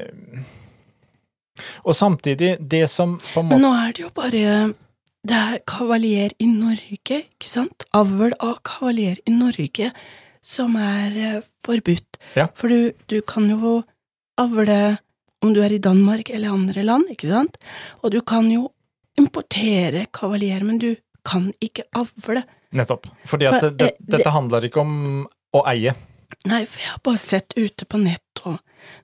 og 1.85 1.95
samtidig, 1.97 2.57
det 2.61 2.85
som 2.91 3.17
på 3.19 3.41
en 3.41 3.47
måte 3.49 3.57
Men 3.57 3.65
nå 3.67 3.73
er 3.87 3.93
det 3.97 4.03
jo 4.05 4.11
bare 4.15 4.75
Det 5.27 5.35
er 5.37 5.59
kavalier 5.67 6.31
i 6.39 6.47
Norge, 6.47 7.23
ikke 7.35 7.49
sant? 7.51 7.85
Avl 7.97 8.33
av 8.41 8.61
kavalier 8.63 9.19
i 9.27 9.33
Norge 9.35 9.91
som 10.47 10.77
er 10.79 11.17
eh, 11.19 11.41
forbudt. 11.67 12.21
Ja. 12.39 12.47
For 12.55 12.69
du, 12.71 12.93
du 13.11 13.21
kan 13.27 13.49
jo 13.51 13.81
avle 14.39 14.99
om 15.43 15.53
du 15.53 15.59
er 15.65 15.73
i 15.75 15.81
Danmark 15.83 16.31
eller 16.31 16.55
andre 16.55 16.85
land, 16.87 17.11
ikke 17.11 17.27
sant? 17.33 17.59
Og 18.05 18.13
du 18.15 18.21
kan 18.23 18.47
jo 18.51 18.69
importere 19.19 20.07
kavalier, 20.15 20.63
men 20.65 20.79
du 20.79 20.93
kan 21.27 21.49
ikke 21.65 21.83
avle. 21.99 22.45
Nettopp. 22.77 23.09
Fordi 23.27 23.49
at 23.51 23.59
For, 23.61 23.71
det, 23.71 23.79
det, 23.79 23.87
eh, 23.91 23.97
det- 23.99 24.19
dette 24.19 24.31
handler 24.35 24.63
ikke 24.69 24.81
om 24.85 25.27
å 25.55 25.65
eie. 25.67 25.95
Nei, 26.47 26.65
for 26.67 26.79
jeg 26.83 26.91
har 26.93 27.03
bare 27.03 27.19
sett 27.19 27.55
ute 27.57 27.85
på 27.87 27.99
nett, 28.03 28.43
og 28.47 28.59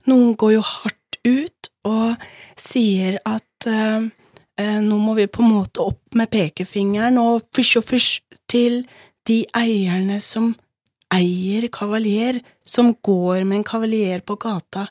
noen 0.07 0.37
går 0.37 0.53
jo 0.57 0.61
hardt 0.63 0.99
ut 1.27 1.71
og 1.89 2.23
sier 2.59 3.19
at 3.29 3.69
eh, 3.69 4.09
nå 4.83 4.99
må 5.01 5.15
vi 5.19 5.29
på 5.31 5.43
en 5.43 5.55
måte 5.57 5.83
opp 5.83 6.17
med 6.19 6.31
pekefingeren 6.33 7.19
og 7.23 7.47
fysj 7.57 7.79
og 7.81 7.87
fysj 7.89 8.11
til 8.51 8.83
de 9.29 9.43
eierne 9.57 10.19
som 10.23 10.53
eier 11.13 11.69
kavalier, 11.73 12.41
som 12.65 12.95
går 12.95 13.45
med 13.45 13.61
en 13.61 13.69
kavalier 13.69 14.23
på 14.25 14.39
gata. 14.41 14.87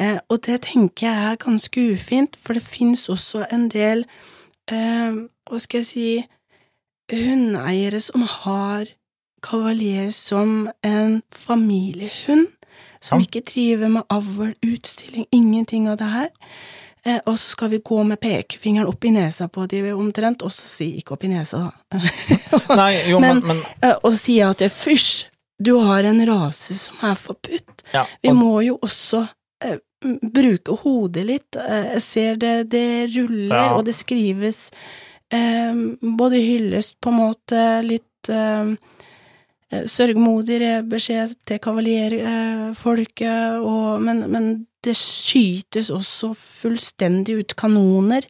Eh, 0.00 0.18
og 0.28 0.42
det 0.46 0.62
tenker 0.68 1.06
jeg 1.08 1.32
er 1.32 1.40
ganske 1.42 1.86
ufint, 1.92 2.36
for 2.36 2.56
det 2.56 2.64
fins 2.64 3.08
også 3.12 3.46
en 3.52 3.68
del, 3.72 4.06
hva 4.70 5.58
skal 5.58 5.80
jeg 5.80 5.86
si, 5.88 6.10
hundeeiere 7.10 7.98
som 7.98 8.22
har 8.22 8.86
kavalier 9.42 10.10
som 10.14 10.68
en 10.86 11.22
familiehund, 11.34 12.48
som 13.02 13.20
ikke 13.22 13.40
driver 13.48 13.88
med 13.88 14.02
avl, 14.12 14.54
utstilling, 14.66 15.26
ingenting 15.32 15.88
av 15.88 15.96
det 16.00 16.08
her. 16.12 16.28
Eh, 17.04 17.20
og 17.24 17.38
så 17.40 17.48
skal 17.54 17.70
vi 17.72 17.78
gå 17.80 18.02
med 18.04 18.20
pekefingeren 18.20 18.86
opp 18.90 19.04
i 19.08 19.10
nesa 19.14 19.46
på 19.48 19.64
de 19.72 19.80
omtrent, 19.96 20.42
og 20.44 20.52
så 20.52 20.66
si 20.68 20.90
ikke 21.00 21.14
opp 21.16 21.24
i 21.24 21.30
nesa, 21.32 21.62
da. 21.90 22.00
Nei, 22.76 22.92
jo, 23.08 23.20
men, 23.20 23.40
Men- 23.40 23.46
men 23.56 23.62
Eh, 23.82 23.96
og 24.04 24.12
si 24.20 24.38
at 24.44 24.60
er 24.60 24.68
fysj, 24.68 25.24
du 25.60 25.78
har 25.80 26.04
en 26.04 26.20
rase 26.28 26.74
som 26.76 26.96
er 27.10 27.14
forbudt. 27.16 27.82
ja, 27.94 28.04
Vi 28.22 28.32
må 28.36 28.60
jo 28.64 28.78
også 28.82 29.26
eh, 29.64 29.78
bruke 30.22 30.76
hodet 30.82 31.24
litt. 31.26 31.56
Eh, 31.56 31.94
jeg 31.94 32.02
ser 32.02 32.36
det, 32.36 32.68
det 32.70 32.86
ruller, 33.16 33.56
Ja. 33.56 33.74
og 33.76 33.84
det 33.84 33.94
skrives 33.94 34.70
eh, 35.32 35.72
både 36.02 36.36
hyllest, 36.40 36.98
på 37.00 37.08
en 37.12 37.16
måte, 37.20 37.64
litt 37.84 38.28
eh, 38.28 38.60
eh, 38.60 38.74
sørgmodig 39.70 40.58
beskjed 40.90 41.36
til 41.46 41.60
kavaljerfolket, 41.62 43.60
og 43.62 44.02
men, 44.02 44.24
men 44.32 44.48
det 44.84 44.96
skytes 44.98 45.90
også 45.92 46.32
fullstendig 46.36 47.36
ut 47.42 47.54
kanoner. 47.58 48.26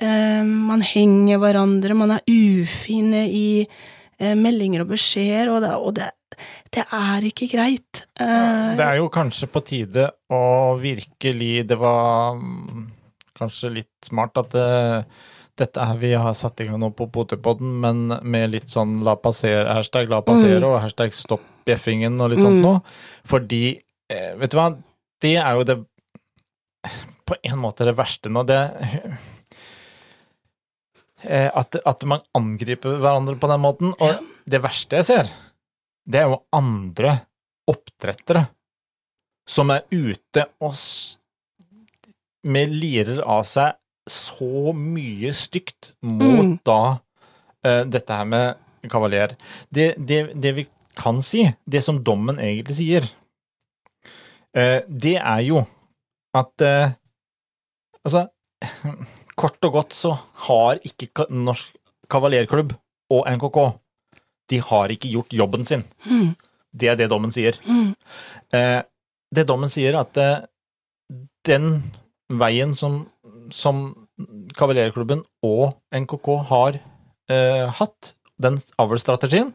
Eh, 0.00 0.44
man 0.44 0.82
henger 0.84 1.40
hverandre, 1.42 1.96
man 1.96 2.16
er 2.16 2.24
ufine 2.30 3.26
i 3.28 3.48
eh, 3.60 4.36
meldinger 4.38 4.84
og 4.86 4.94
beskjeder, 4.94 5.52
og 5.52 5.60
det, 5.64 5.74
og 5.76 5.96
det, 5.98 6.08
det 6.72 6.86
er 6.96 7.26
ikke 7.28 7.50
greit. 7.52 8.04
Eh, 8.16 8.70
det 8.80 8.86
er 8.86 9.00
jo 9.02 9.10
kanskje 9.12 9.50
på 9.52 9.64
tide 9.66 10.08
å 10.32 10.42
virkelig 10.80 11.66
Det 11.68 11.76
var 11.80 12.38
mm, 12.40 12.86
kanskje 13.36 13.74
litt 13.80 14.08
smart 14.08 14.40
at 14.40 14.56
det, 14.56 14.70
dette 15.60 15.82
er 15.84 15.98
vi 16.00 16.10
har 16.16 16.34
satt 16.38 16.60
i 16.62 16.66
gang 16.68 16.80
nå 16.80 16.88
på 16.96 17.06
Potepodden, 17.12 17.74
men 17.82 18.06
med 18.24 18.50
litt 18.54 18.70
sånn 18.72 18.98
la 19.06 19.14
passere, 19.20 19.68
hashtag 19.76 20.08
la 20.12 20.22
passere 20.26 20.64
og 20.66 20.80
hashtag 20.82 21.12
stopp 21.16 21.44
bjeffingen 21.68 22.16
og 22.24 22.32
litt 22.32 22.40
sånt 22.42 22.62
nå. 22.62 22.72
noe. 22.78 22.80
Fordi, 23.28 23.64
eh, 24.10 24.32
vet 24.40 24.50
du 24.54 24.56
hva, 24.58 24.70
det 25.20 25.34
er 25.36 25.58
jo 25.58 25.66
det 25.68 25.78
På 27.28 27.36
en 27.44 27.58
måte 27.60 27.84
det 27.86 27.92
verste 27.94 28.30
nå. 28.32 28.42
Det 28.48 28.56
eh, 31.28 31.50
at, 31.52 31.76
at 31.86 32.06
man 32.08 32.24
angriper 32.34 32.96
hverandre 33.02 33.36
på 33.38 33.50
den 33.52 33.60
måten. 33.62 33.92
Og 34.00 34.08
Ja. 34.14 34.18
det 34.50 34.62
verste 34.64 34.96
jeg 35.00 35.04
ser, 35.10 35.30
det 36.08 36.22
er 36.22 36.30
jo 36.32 36.40
andre 36.56 37.20
oppdrettere 37.70 38.48
som 39.50 39.70
er 39.70 39.84
ute 39.92 40.46
og 40.62 40.74
med 42.50 42.72
lirer 42.72 43.20
av 43.28 43.44
seg 43.44 43.76
så 44.10 44.72
mye 44.76 45.32
stygt 45.36 45.94
mot 46.02 46.44
Mm. 46.44 46.58
da 46.66 46.80
uh, 47.66 47.82
dette 47.86 48.12
her 48.16 48.24
med 48.28 48.90
kavaler. 48.90 49.36
Det, 49.70 49.94
det, 49.98 50.20
det 50.40 50.54
vi 50.56 50.66
kan 50.96 51.20
si, 51.22 51.44
det 51.64 51.82
som 51.84 52.02
dommen 52.04 52.38
egentlig 52.42 52.76
sier, 52.78 53.06
uh, 54.56 54.80
det 54.88 55.16
er 55.20 55.44
jo 55.48 55.64
at 56.34 56.66
uh, 56.66 56.96
Altså, 58.00 58.22
kort 59.40 59.60
og 59.68 59.72
godt 59.74 59.92
så 59.92 60.14
har 60.46 60.78
ikke 60.88 61.26
Norsk 61.28 61.74
Kavalerklubb 62.10 62.72
og 63.12 63.26
NKK 63.28 63.58
de 64.50 64.60
har 64.64 64.88
ikke 64.88 65.10
gjort 65.12 65.34
jobben 65.36 65.66
sin. 65.68 65.84
mm, 66.08 66.30
Det 66.72 66.88
er 66.88 66.96
det 66.96 67.10
dommen 67.10 67.30
sier. 67.30 67.58
mm, 67.60 67.92
det 69.36 69.44
dommen 69.46 69.68
sier, 69.68 70.00
at 70.00 70.16
den 71.46 71.92
veien 72.30 72.74
som, 72.74 73.02
som 73.52 73.99
Kavalierklubben 74.56 75.24
og 75.46 75.76
NKK 75.94 76.30
har 76.50 76.78
eh, 77.30 77.66
hatt, 77.80 78.14
den 78.40 78.56
avlsstrategien, 78.80 79.52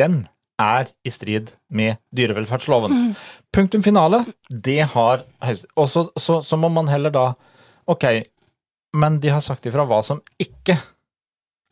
den 0.00 0.24
er 0.60 0.88
i 1.04 1.10
strid 1.10 1.50
med 1.68 1.98
dyrevelferdsloven. 2.14 2.92
mm. 2.92 3.14
Punktum 3.54 3.82
finale, 3.82 4.24
det 4.48 4.82
har 4.94 5.24
Og 5.76 5.88
så, 5.88 6.08
så, 6.16 6.42
så 6.42 6.56
må 6.56 6.68
man 6.68 6.88
heller 6.88 7.10
da 7.10 7.34
Ok, 7.86 8.04
men 8.96 9.20
de 9.20 9.28
har 9.28 9.42
sagt 9.44 9.66
ifra 9.66 9.84
hva 9.84 10.00
som 10.02 10.22
ikke 10.40 10.78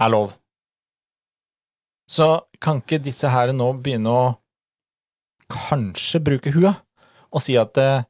er 0.01 0.11
lov. 0.13 0.35
Så 2.11 2.43
kan 2.61 2.83
ikke 2.83 3.01
disse 3.01 3.31
her 3.33 3.55
nå 3.57 3.71
begynne 3.81 4.13
å 4.13 4.25
kanskje 5.53 6.21
bruke 6.25 6.53
huet 6.53 6.83
og 7.33 7.41
si 7.41 7.57
at 7.57 7.79
eh, 7.81 8.05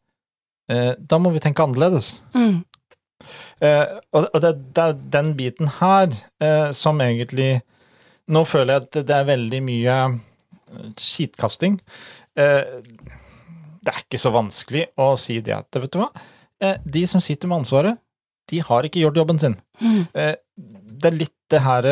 eh, 0.72 0.92
da 0.98 1.18
må 1.22 1.30
vi 1.30 1.42
tenke 1.42 1.62
annerledes. 1.62 2.16
Mm. 2.34 2.64
Eh, 3.62 3.98
og 4.16 4.38
det, 4.42 4.52
det 4.74 4.84
er 4.84 5.00
den 5.14 5.32
biten 5.38 5.70
her 5.78 6.10
eh, 6.42 6.70
som 6.76 7.00
egentlig 7.02 7.60
Nå 8.32 8.44
føler 8.46 8.76
jeg 8.76 8.82
at 8.84 8.96
det, 9.08 9.16
er 9.16 9.24
veldig 9.26 9.58
mye 9.66 9.94
skittkasting. 10.96 11.74
Eh, 12.38 12.60
det 13.82 13.90
er 13.90 13.98
ikke 14.04 14.20
så 14.22 14.30
vanskelig 14.32 14.84
å 15.02 15.08
si 15.20 15.40
det 15.44 15.56
at 15.56 15.78
vet 15.82 15.90
du 15.92 15.98
hva, 16.00 16.06
de 16.86 17.02
som 17.10 17.20
sitter 17.20 17.50
med 17.50 17.64
ansvaret, 17.64 17.98
de 18.48 18.60
har 18.62 18.86
ikke 18.86 19.02
gjort 19.02 19.18
jobben 19.18 19.42
sin. 19.42 19.56
Mm. 19.82 20.06
Det 20.14 21.10
er 21.10 21.18
litt 21.18 21.34
det 21.50 21.64
her 21.66 21.88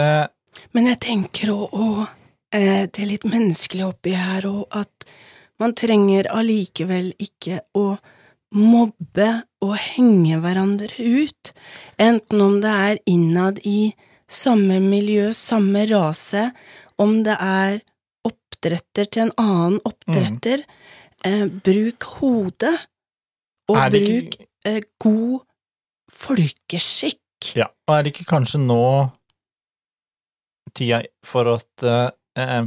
Men 0.70 0.86
jeg 0.92 1.00
tenker 1.02 1.50
òg 1.50 2.06
det 2.54 3.02
er 3.02 3.10
litt 3.10 3.26
menneskelig 3.26 3.88
oppi 3.90 4.14
her, 4.14 4.46
og 4.46 4.70
at 4.70 5.10
man 5.60 5.74
trenger 5.76 6.30
allikevel 6.30 7.10
ikke 7.18 7.60
å 7.74 7.98
mobbe 8.56 9.28
og 9.62 9.76
henge 9.78 10.40
hverandre 10.42 10.90
ut, 10.98 11.52
enten 12.00 12.42
om 12.42 12.58
det 12.62 12.70
er 12.70 13.00
innad 13.10 13.60
i 13.66 13.92
samme 14.30 14.80
miljø, 14.82 15.30
samme 15.34 15.84
rase, 15.90 16.50
om 17.00 17.20
det 17.26 17.36
er 17.40 17.80
oppdretter 18.26 19.08
til 19.10 19.28
en 19.28 19.34
annen 19.40 19.78
oppdretter. 19.88 20.64
Eh, 21.26 21.46
bruk 21.46 22.06
hodet, 22.18 22.74
og 23.70 23.80
bruk 23.92 24.34
ikke, 24.34 24.46
eh, 24.66 24.82
god 24.98 25.40
folkeskikk. 26.10 27.54
ja, 27.56 27.66
og 27.86 27.94
er 27.94 28.02
det 28.02 28.14
ikke 28.14 28.30
kanskje 28.36 28.60
nå 28.60 29.10
tida 30.74 31.02
for 31.26 31.48
at 31.56 31.84
eh, 31.86 32.10
eh, 32.36 32.64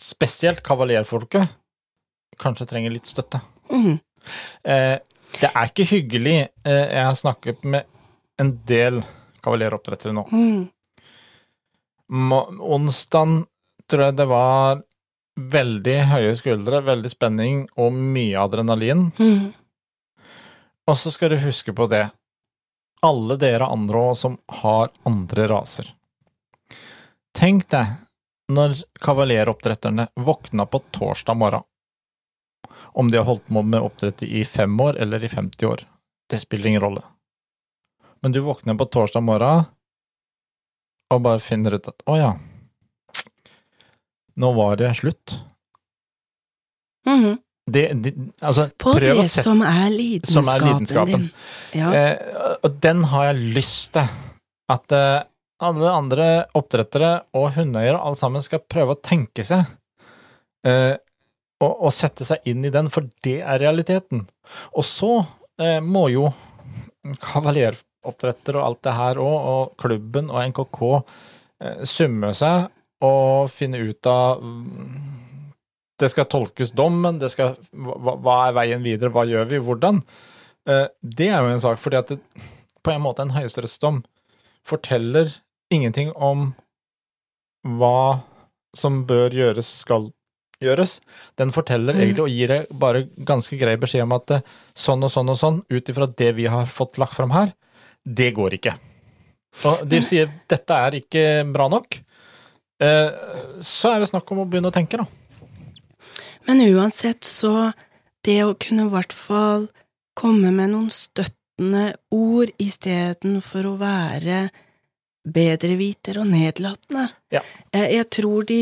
spesielt 0.00 0.62
kavalerfolket 0.62 1.48
kanskje 2.40 2.66
trenger 2.66 2.90
litt 2.94 3.06
støtte. 3.06 3.40
Mhm. 3.70 4.00
Eh, 4.64 4.96
det 5.40 5.50
er 5.50 5.70
ikke 5.70 5.88
hyggelig. 5.90 6.36
Eh, 6.64 6.86
jeg 6.94 7.04
har 7.08 7.18
snakket 7.18 7.64
med 7.64 7.88
en 8.40 8.52
del 8.66 9.02
kavaleroppdrettere 9.44 10.14
nå. 10.16 10.24
Mm. 10.32 10.68
Onsdag 12.60 13.44
tror 13.90 14.06
jeg 14.06 14.16
det 14.18 14.28
var 14.30 14.82
veldig 15.34 15.96
høye 16.12 16.34
skuldre, 16.38 16.82
veldig 16.86 17.10
spenning 17.10 17.64
og 17.80 17.96
mye 17.96 18.38
adrenalin. 18.40 19.08
Mm. 19.18 19.50
Og 20.84 20.98
så 21.00 21.12
skal 21.14 21.32
du 21.32 21.40
huske 21.42 21.74
på 21.74 21.88
det, 21.90 22.06
alle 23.04 23.36
dere 23.40 23.68
andre 23.72 24.06
òg 24.10 24.16
som 24.20 24.38
har 24.62 24.92
andre 25.08 25.48
raser. 25.50 25.90
Tenk 27.34 27.66
deg 27.72 27.96
når 28.54 28.76
kavaleroppdretterne 29.02 30.10
våkna 30.20 30.66
på 30.68 30.82
torsdag 30.94 31.38
morgen. 31.40 31.64
Om 32.94 33.10
de 33.10 33.18
har 33.18 33.26
holdt 33.26 33.46
på 33.50 33.62
med 33.62 33.82
oppdrett 33.82 34.22
i 34.22 34.44
fem 34.46 34.74
år 34.80 35.00
eller 35.02 35.24
i 35.24 35.28
50 35.28 35.66
år, 35.66 35.84
det 36.30 36.38
spiller 36.42 36.70
ingen 36.70 36.82
rolle. 36.84 37.02
Men 38.22 38.32
du 38.32 38.40
våkner 38.40 38.78
på 38.78 38.86
torsdag 38.86 39.24
morgen 39.26 39.64
og 41.12 41.22
bare 41.22 41.42
finner 41.42 41.76
ut 41.76 41.88
at 41.90 42.06
å 42.08 42.14
ja, 42.16 42.30
nå 44.40 44.52
var 44.56 44.78
det 44.80 44.94
slutt. 44.98 45.38
Mhm. 47.06 47.38
Det, 47.64 47.92
det, 48.04 48.12
altså, 48.44 48.66
På 48.76 48.92
det 49.00 49.14
sette 49.24 49.46
som 49.46 49.62
er 49.64 49.94
som 50.28 50.48
er 50.52 50.60
lidenskapen. 50.60 51.12
din. 51.12 51.30
Ja. 51.80 51.92
Eh, 51.96 52.56
og 52.60 52.74
den 52.84 53.06
har 53.08 53.30
jeg 53.30 53.54
lyst 53.56 53.94
til. 53.96 54.10
At 54.68 54.92
eh, 54.92 55.22
alle 55.64 55.92
andre 55.92 56.26
oppdrettere 56.56 57.14
og 57.32 57.54
hundeeiere 57.56 58.00
alle 58.00 58.18
sammen 58.20 58.44
skal 58.44 58.60
prøve 58.68 58.96
å 58.96 59.00
tenke 59.00 59.44
seg 59.46 59.64
eh, 60.66 60.96
og 61.64 61.92
sette 61.94 62.26
seg 62.26 62.44
inn 62.48 62.64
i 62.66 62.72
den, 62.74 62.90
for 62.92 63.08
det 63.26 63.40
er 63.42 63.62
realiteten. 63.62 64.26
Og 64.74 64.86
så 64.86 65.12
eh, 65.60 65.80
må 65.84 66.08
jo 66.12 66.28
kavaleroppdretter 67.24 68.58
og 68.58 68.66
alt 68.66 68.82
det 68.86 68.94
her 68.96 69.20
òg, 69.22 69.50
og 69.54 69.74
klubben 69.80 70.30
og 70.32 70.40
NKK 70.52 70.80
eh, 70.94 71.84
summe 71.88 72.32
seg 72.36 72.70
og 73.04 73.50
finne 73.52 73.82
ut 73.84 74.08
av 74.08 74.40
mm, 74.40 75.12
Det 76.00 76.08
skal 76.10 76.26
tolkes 76.30 76.72
dommen, 76.74 77.20
det 77.20 77.30
skal, 77.30 77.56
hva, 77.70 78.16
hva 78.18 78.38
er 78.48 78.56
veien 78.56 78.82
videre, 78.82 79.12
hva 79.14 79.26
gjør 79.28 79.46
vi, 79.52 79.60
hvordan? 79.62 80.02
Eh, 80.68 80.86
Det 81.00 81.30
er 81.30 81.40
jo 81.40 81.54
en 81.54 81.64
sak, 81.64 81.78
fordi 81.82 82.00
at 82.00 82.14
det, 82.14 82.20
på 82.84 82.92
en 82.92 83.04
måte 83.04 83.24
en 83.24 83.34
høyesterettsdom 83.36 84.02
forteller 84.64 85.30
ingenting 85.72 86.10
om 86.12 86.52
hva 87.64 88.24
som 88.76 89.04
bør 89.08 89.32
gjøres, 89.32 89.68
skal 89.84 90.10
gjøres. 90.64 90.96
Den 91.38 91.52
forteller 91.54 91.94
Mm. 91.94 92.00
egentlig 92.00 92.24
og 92.24 92.32
gir 92.34 92.48
deg 92.48 92.66
bare 92.84 93.04
ganske 93.24 93.58
grei 93.60 93.76
beskjed 93.76 94.02
om 94.06 94.12
at 94.16 94.30
eh, 94.30 94.40
sånn 94.74 95.04
og 95.04 95.10
sånn 95.12 95.30
og 95.30 95.38
sånn, 95.38 95.62
ut 95.70 95.88
ifra 95.92 96.06
det 96.16 96.32
vi 96.36 96.46
har 96.50 96.66
fått 96.66 96.98
lagt 96.98 97.14
fram 97.14 97.30
her, 97.36 97.52
det 98.04 98.32
går 98.34 98.58
ikke. 98.58 98.74
Og 99.64 99.84
de 99.88 100.00
sier 100.02 100.30
dette 100.50 100.74
er 100.74 100.96
ikke 100.98 101.26
bra 101.52 101.68
nok. 101.68 102.00
Eh, 102.80 103.10
Så 103.60 103.92
er 103.94 104.00
det 104.00 104.08
snakk 104.10 104.30
om 104.32 104.38
å 104.42 104.48
begynne 104.50 104.72
å 104.72 104.74
tenke, 104.74 104.98
da. 104.98 105.06
Men 106.46 106.60
uansett 106.74 107.22
så, 107.24 107.72
det 108.24 108.42
å 108.44 108.54
kunne 108.58 108.86
i 108.88 108.90
hvert 108.92 109.12
fall 109.12 109.68
komme 110.16 110.50
med 110.52 110.70
noen 110.74 110.90
støttende 110.90 111.94
ord 112.12 112.50
istedenfor 112.58 113.64
å 113.70 113.78
være 113.78 114.50
bedreviter 115.24 116.18
og 116.20 116.26
nedlatende. 116.28 117.06
Ja. 117.32 117.40
Jeg, 117.72 117.90
jeg 117.96 118.08
tror 118.10 118.44
de 118.48 118.60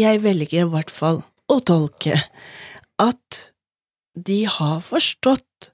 Jeg 0.00 0.22
velger 0.24 0.64
i 0.64 0.70
hvert 0.70 0.92
fall 0.92 1.22
å 1.50 1.58
tolke 1.60 2.18
at 3.02 3.40
de 4.14 4.42
har 4.44 4.80
forstått 4.84 5.72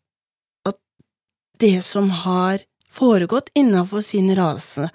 at 0.69 0.79
det 1.61 1.81
som 1.87 2.11
har 2.25 2.63
foregått 2.89 3.51
innafor 3.59 4.03
sin 4.05 4.31
rase, 4.39 4.89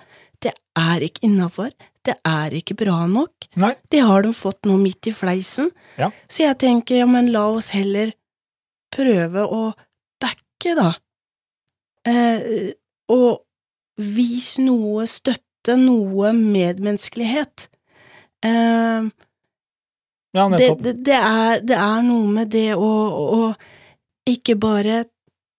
det 0.44 0.54
er 0.80 1.04
ikke 1.06 1.28
innafor, 1.28 1.72
det 2.04 2.16
er 2.28 2.56
ikke 2.56 2.76
bra 2.80 3.04
nok. 3.08 3.48
Nei. 3.60 3.74
Det 3.92 4.02
har 4.04 4.26
de 4.26 4.34
fått 4.36 4.68
nå 4.68 4.76
midt 4.82 5.08
i 5.08 5.16
fleisen. 5.16 5.70
Ja. 6.00 6.10
Så 6.28 6.44
jeg 6.44 6.60
tenker, 6.64 7.00
ja, 7.04 7.08
men 7.08 7.32
la 7.36 7.46
oss 7.54 7.72
heller 7.76 8.12
prøve 8.94 9.46
å 9.48 9.64
backe, 10.22 10.76
da. 10.80 10.90
Eh, 12.08 12.74
og 13.14 13.44
vis 14.00 14.58
noe 14.60 15.06
støtte, 15.08 15.78
noe 15.80 16.34
medmenneskelighet. 16.36 17.70
Eh, 18.44 19.12
Ja, 20.34 20.48
det, 20.50 20.68
det, 20.82 20.94
det, 21.06 21.14
er, 21.14 21.60
det 21.62 21.76
er 21.78 22.00
noe 22.02 22.30
med 22.34 22.50
det 22.50 22.74
å, 22.74 22.90
å 23.38 23.42
ikke 24.26 24.56
bare 24.58 25.04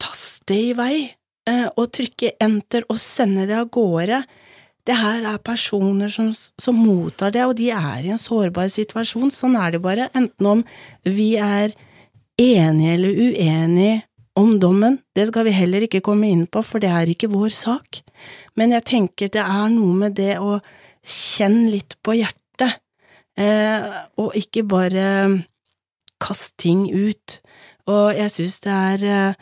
taste 0.03 0.57
i 0.57 0.73
vei 0.75 1.05
uh, 1.47 1.69
og 1.79 1.93
trykke 1.95 2.33
enter 2.43 2.83
og 2.91 2.99
sende 2.99 3.47
det 3.47 3.55
av 3.55 3.71
gårde. 3.75 4.25
Det 4.85 4.97
her 4.99 5.29
er 5.31 5.39
personer 5.47 6.11
som, 6.13 6.33
som 6.35 6.77
mottar 6.77 7.33
det, 7.33 7.47
og 7.47 7.55
de 7.57 7.71
er 7.71 8.03
i 8.03 8.11
en 8.13 8.21
sårbar 8.21 8.67
situasjon. 8.73 9.31
Sånn 9.33 9.55
er 9.57 9.77
det 9.77 9.81
bare, 9.85 10.11
enten 10.13 10.51
om 10.51 10.67
vi 11.07 11.37
er 11.39 11.73
enige 12.35 12.99
eller 12.99 13.23
uenige 13.31 14.03
om 14.35 14.57
dommen. 14.61 14.99
Det 15.15 15.31
skal 15.31 15.47
vi 15.47 15.55
heller 15.55 15.87
ikke 15.87 16.03
komme 16.05 16.29
inn 16.35 16.49
på, 16.51 16.67
for 16.67 16.83
det 16.83 16.91
er 16.91 17.15
ikke 17.15 17.31
vår 17.33 17.55
sak. 17.55 18.03
Men 18.59 18.75
jeg 18.75 18.91
tenker 18.91 19.31
det 19.33 19.47
er 19.47 19.71
noe 19.71 19.95
med 20.03 20.19
det 20.19 20.35
å 20.43 20.59
kjenne 21.01 21.71
litt 21.79 21.95
på 22.03 22.19
hjertet, 22.19 22.43
eh, 22.63 23.89
og 24.21 24.37
ikke 24.39 24.65
bare 24.69 25.07
kaste 26.23 26.55
ting 26.59 26.87
ut. 26.93 27.41
Og 27.91 28.15
jeg 28.17 28.33
syns 28.33 28.61
det 28.65 28.75
er 28.75 29.05
eh, 29.05 29.41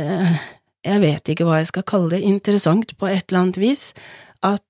eh, 0.00 0.38
Jeg 0.84 1.00
vet 1.00 1.28
ikke 1.28 1.46
hva 1.48 1.60
jeg 1.60 1.70
skal 1.70 1.86
kalle 1.88 2.10
det, 2.12 2.24
interessant 2.26 2.96
på 2.98 3.08
et 3.08 3.24
eller 3.28 3.40
annet 3.40 3.60
vis, 3.62 3.84
at 4.44 4.64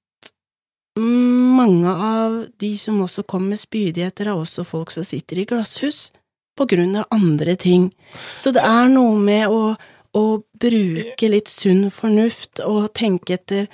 mange 0.94 1.90
av 1.90 2.36
de 2.62 2.70
som 2.78 3.00
også 3.02 3.24
kommer 3.26 3.54
med 3.54 3.58
spydigheter, 3.58 4.28
er 4.30 4.38
også 4.38 4.62
folk 4.62 4.92
som 4.94 5.02
sitter 5.02 5.40
i 5.42 5.46
glasshus 5.48 6.12
på 6.54 6.68
grunn 6.70 6.94
av 7.00 7.08
andre 7.10 7.56
ting. 7.58 7.88
Så 8.38 8.52
det 8.54 8.62
er 8.62 8.92
noe 8.92 9.18
med 9.18 9.50
å, 9.50 9.74
å 10.14 10.24
bruke 10.62 11.30
litt 11.32 11.50
sunn 11.50 11.88
fornuft 11.90 12.62
og 12.62 12.92
tenke 12.94 13.40
etter 13.40 13.66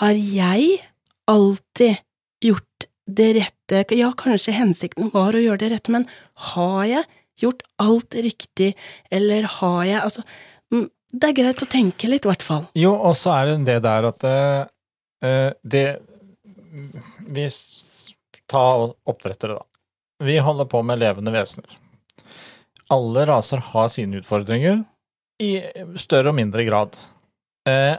Har 0.00 0.16
jeg 0.16 0.80
alltid 1.28 2.00
gjort 2.42 2.88
det 3.06 3.28
rette? 3.38 3.84
Ja, 3.96 4.10
kanskje 4.18 4.54
hensikten 4.56 5.10
var 5.14 5.36
å 5.36 5.42
gjøre 5.42 5.62
det 5.64 5.72
rette, 5.74 5.94
men 5.94 6.06
har 6.52 6.82
jeg 6.90 7.04
gjort 7.40 7.62
alt 7.82 8.14
riktig, 8.14 8.74
eller 9.12 9.48
har 9.58 9.80
jeg 9.84 10.00
Altså, 10.00 10.24
mm, 10.72 10.88
det 11.12 11.28
er 11.28 11.38
greit 11.38 11.62
å 11.62 11.70
tenke 11.70 12.10
litt, 12.10 12.26
i 12.26 12.32
hvert 12.32 12.44
fall. 12.44 12.66
Jo, 12.78 12.94
og 12.96 13.16
så 13.18 13.34
er 13.36 13.52
det 13.52 13.56
det 13.68 13.78
der 13.86 14.10
at 14.10 14.26
eh, 14.26 15.50
det 15.62 15.86
Vi 17.36 17.48
tar 18.46 18.92
oppdrettere, 19.08 19.58
da. 19.58 19.64
Vi 20.24 20.38
holder 20.38 20.68
på 20.70 20.80
med 20.86 21.00
levende 21.00 21.32
vesener. 21.34 21.68
Alle 22.92 23.26
raser 23.26 23.60
har 23.72 23.88
sine 23.92 24.20
utfordringer, 24.20 24.84
i 25.42 25.58
større 26.00 26.30
og 26.30 26.38
mindre 26.38 26.64
grad. 26.64 26.94
Uh, 27.68 27.98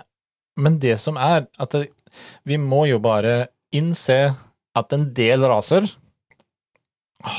men 0.58 0.80
det 0.82 0.96
som 1.02 1.20
er, 1.22 1.46
at 1.60 1.76
det, 1.76 1.90
vi 2.48 2.58
må 2.58 2.86
jo 2.90 2.98
bare 3.04 3.50
innse 3.76 4.32
at 4.78 4.94
en 4.96 5.10
del 5.18 5.46
raser 5.50 5.90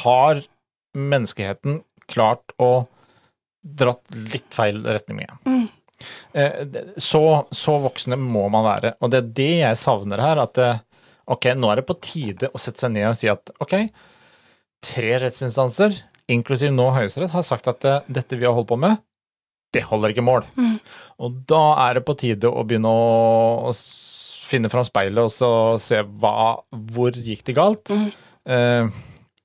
har 0.03 0.43
menneskeheten 0.99 1.83
klart 2.11 2.55
å 2.59 2.89
dratt 3.63 4.03
litt 4.15 4.49
feil 4.55 4.81
retning 4.87 5.21
med. 5.21 5.35
Mm. 5.47 5.67
Eh, 6.33 6.67
Så, 6.97 7.23
så 7.51 7.79
voksne 7.83 8.19
må 8.19 8.47
man 8.53 8.67
være, 8.67 8.95
og 9.03 9.13
det 9.13 9.23
er 9.23 9.33
det 9.41 9.51
jeg 9.61 9.81
savner 9.81 10.23
her. 10.23 10.43
At 10.45 10.61
eh, 10.63 10.81
ok, 11.29 11.51
nå 11.59 11.71
er 11.71 11.81
det 11.81 11.89
på 11.89 11.99
tide 12.03 12.51
å 12.53 12.61
sette 12.63 12.85
seg 12.85 12.95
ned 12.95 13.11
og 13.11 13.19
si 13.19 13.31
at 13.31 13.53
ok, 13.63 13.75
tre 14.85 15.19
rettsinstanser, 15.25 15.99
inklusiv 16.31 16.73
nå 16.75 16.91
Høyesterett, 16.95 17.35
har 17.35 17.47
sagt 17.47 17.69
at 17.71 17.85
eh, 17.89 18.01
dette 18.07 18.39
vi 18.39 18.47
har 18.49 18.57
holdt 18.57 18.71
på 18.73 18.81
med, 18.81 19.03
det 19.75 19.85
holder 19.85 20.15
ikke 20.15 20.25
mål. 20.25 20.47
Mm. 20.57 20.79
Og 21.21 21.41
da 21.51 21.63
er 21.85 21.99
det 21.99 22.07
på 22.09 22.17
tide 22.17 22.49
å 22.49 22.65
begynne 22.65 22.89
å, 22.89 23.75
finne 24.49 24.71
fram 24.73 24.87
speilet 24.87 25.21
og 25.23 25.33
så 25.33 25.51
se 25.83 26.01
hva, 26.21 26.65
hvor 26.93 27.17
gikk 27.17 27.45
det 27.49 27.57
galt. 27.59 27.93
Mm. 27.93 28.09
Eh, 28.49 28.91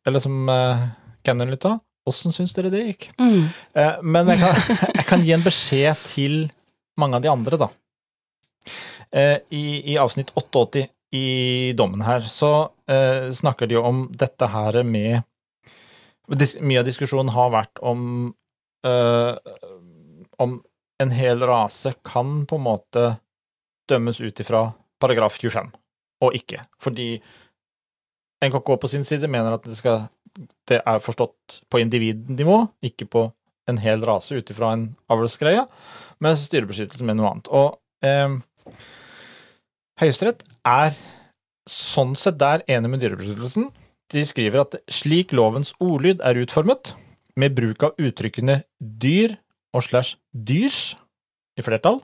eller 0.07 0.23
som 0.23 0.49
eh, 0.51 0.85
Cannon 1.27 1.51
litt 1.51 1.67
av, 1.67 1.81
åssen 2.09 2.35
syns 2.35 2.55
dere 2.55 2.71
det 2.73 2.85
gikk? 2.87 3.09
Mm. 3.19 3.45
Eh, 3.79 4.01
Men 4.03 4.31
jeg 4.31 4.41
kan, 4.43 4.75
jeg 4.99 5.07
kan 5.11 5.23
gi 5.27 5.35
en 5.35 5.45
beskjed 5.45 6.03
til 6.13 6.37
mange 6.99 7.17
av 7.19 7.25
de 7.25 7.31
andre, 7.31 7.59
da. 7.59 7.69
Eh, 9.13 9.37
I, 9.53 9.65
i 9.93 9.99
avsnitt 10.01 10.31
88 10.39 10.87
i 11.13 11.27
dommen 11.77 12.01
her, 12.01 12.25
så 12.31 12.71
eh, 12.89 13.29
snakker 13.35 13.69
de 13.69 13.77
jo 13.77 13.83
om 13.85 14.05
dette 14.09 14.49
her 14.49 14.81
med 14.87 15.21
Mye 16.63 16.79
av 16.79 16.85
diskusjonen 16.87 17.33
har 17.35 17.49
vært 17.51 17.81
om 17.83 18.31
eh, 18.87 19.33
om 20.39 20.53
en 21.03 21.11
hel 21.11 21.43
rase 21.45 21.91
kan 22.07 22.45
på 22.47 22.55
en 22.55 22.63
måte 22.63 23.03
dømmes 23.91 24.21
ut 24.23 24.39
ifra 24.39 24.61
paragraf 25.03 25.37
25 25.39 25.71
og 26.23 26.37
ikke. 26.37 26.63
Fordi 26.81 27.17
NKK 28.43 28.73
på 28.79 28.91
sin 28.91 29.05
side 29.07 29.29
mener 29.31 29.57
at 29.57 29.67
det, 29.67 29.75
skal, 29.77 30.07
det 30.69 30.81
er 30.81 31.03
forstått 31.03 31.61
på 31.71 31.81
individnivå, 31.83 32.63
ikke 32.83 33.07
på 33.07 33.27
en 33.69 33.79
hel 33.79 34.03
rase 34.03 34.35
ut 34.35 34.49
ifra 34.51 34.73
en 34.75 34.89
avlsgreie, 35.11 35.63
mens 36.23 36.43
styrebeskyttelsen 36.49 37.07
mener 37.07 37.21
noe 37.21 37.31
annet. 37.31 37.51
Og 37.51 37.77
eh, 38.03 38.73
Høyesterett 40.01 40.43
er 40.67 40.95
sånn 41.69 42.15
sett 42.19 42.39
der 42.41 42.65
enig 42.71 42.91
med 42.91 43.03
dyrebeskyttelsen. 43.03 43.69
De 44.11 44.23
skriver 44.27 44.65
at 44.65 44.75
slik 44.91 45.31
lovens 45.35 45.71
ordlyd 45.83 46.23
er 46.25 46.41
utformet, 46.43 46.95
med 47.39 47.55
bruk 47.57 47.81
av 47.87 47.95
uttrykkene 47.97 48.59
dyr 48.77 49.37
og 49.73 49.85
slash 49.87 50.19
dyrs 50.33 50.93
i 51.57 51.63
flertall, 51.65 52.03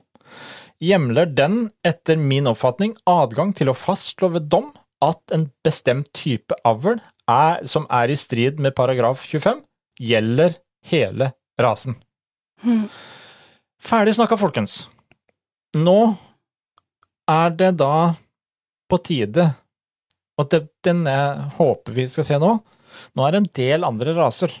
hjemler 0.80 1.28
den 1.36 1.68
etter 1.86 2.16
min 2.20 2.48
oppfatning 2.50 2.94
adgang 3.08 3.52
til 3.56 3.70
å 3.70 3.76
fastslå 3.76 4.32
ved 4.36 4.48
dom 4.52 4.70
at 5.04 5.20
en 5.34 5.48
bestemt 5.64 6.10
type 6.16 6.56
avl 6.66 6.98
er, 7.30 7.64
som 7.68 7.86
er 7.92 8.12
i 8.12 8.18
strid 8.18 8.60
med 8.60 8.76
paragraf 8.76 9.22
25, 9.28 9.62
gjelder 10.00 10.56
hele 10.90 11.32
rasen. 11.60 11.96
Hmm. 12.64 12.88
Ferdig 13.80 14.16
snakka, 14.16 14.36
folkens. 14.40 14.82
Nå 15.76 16.16
er 17.30 17.54
det 17.56 17.70
da 17.80 18.16
på 18.90 18.98
tide, 19.06 19.46
og 20.40 20.50
det, 20.52 20.64
den 20.84 21.04
jeg 21.08 21.48
håper 21.60 21.96
vi 21.96 22.08
skal 22.10 22.26
se 22.26 22.40
nå, 22.42 22.56
nå 23.14 23.24
er 23.24 23.32
det 23.32 23.40
en 23.40 23.52
del 23.60 23.86
andre 23.86 24.16
raser 24.16 24.52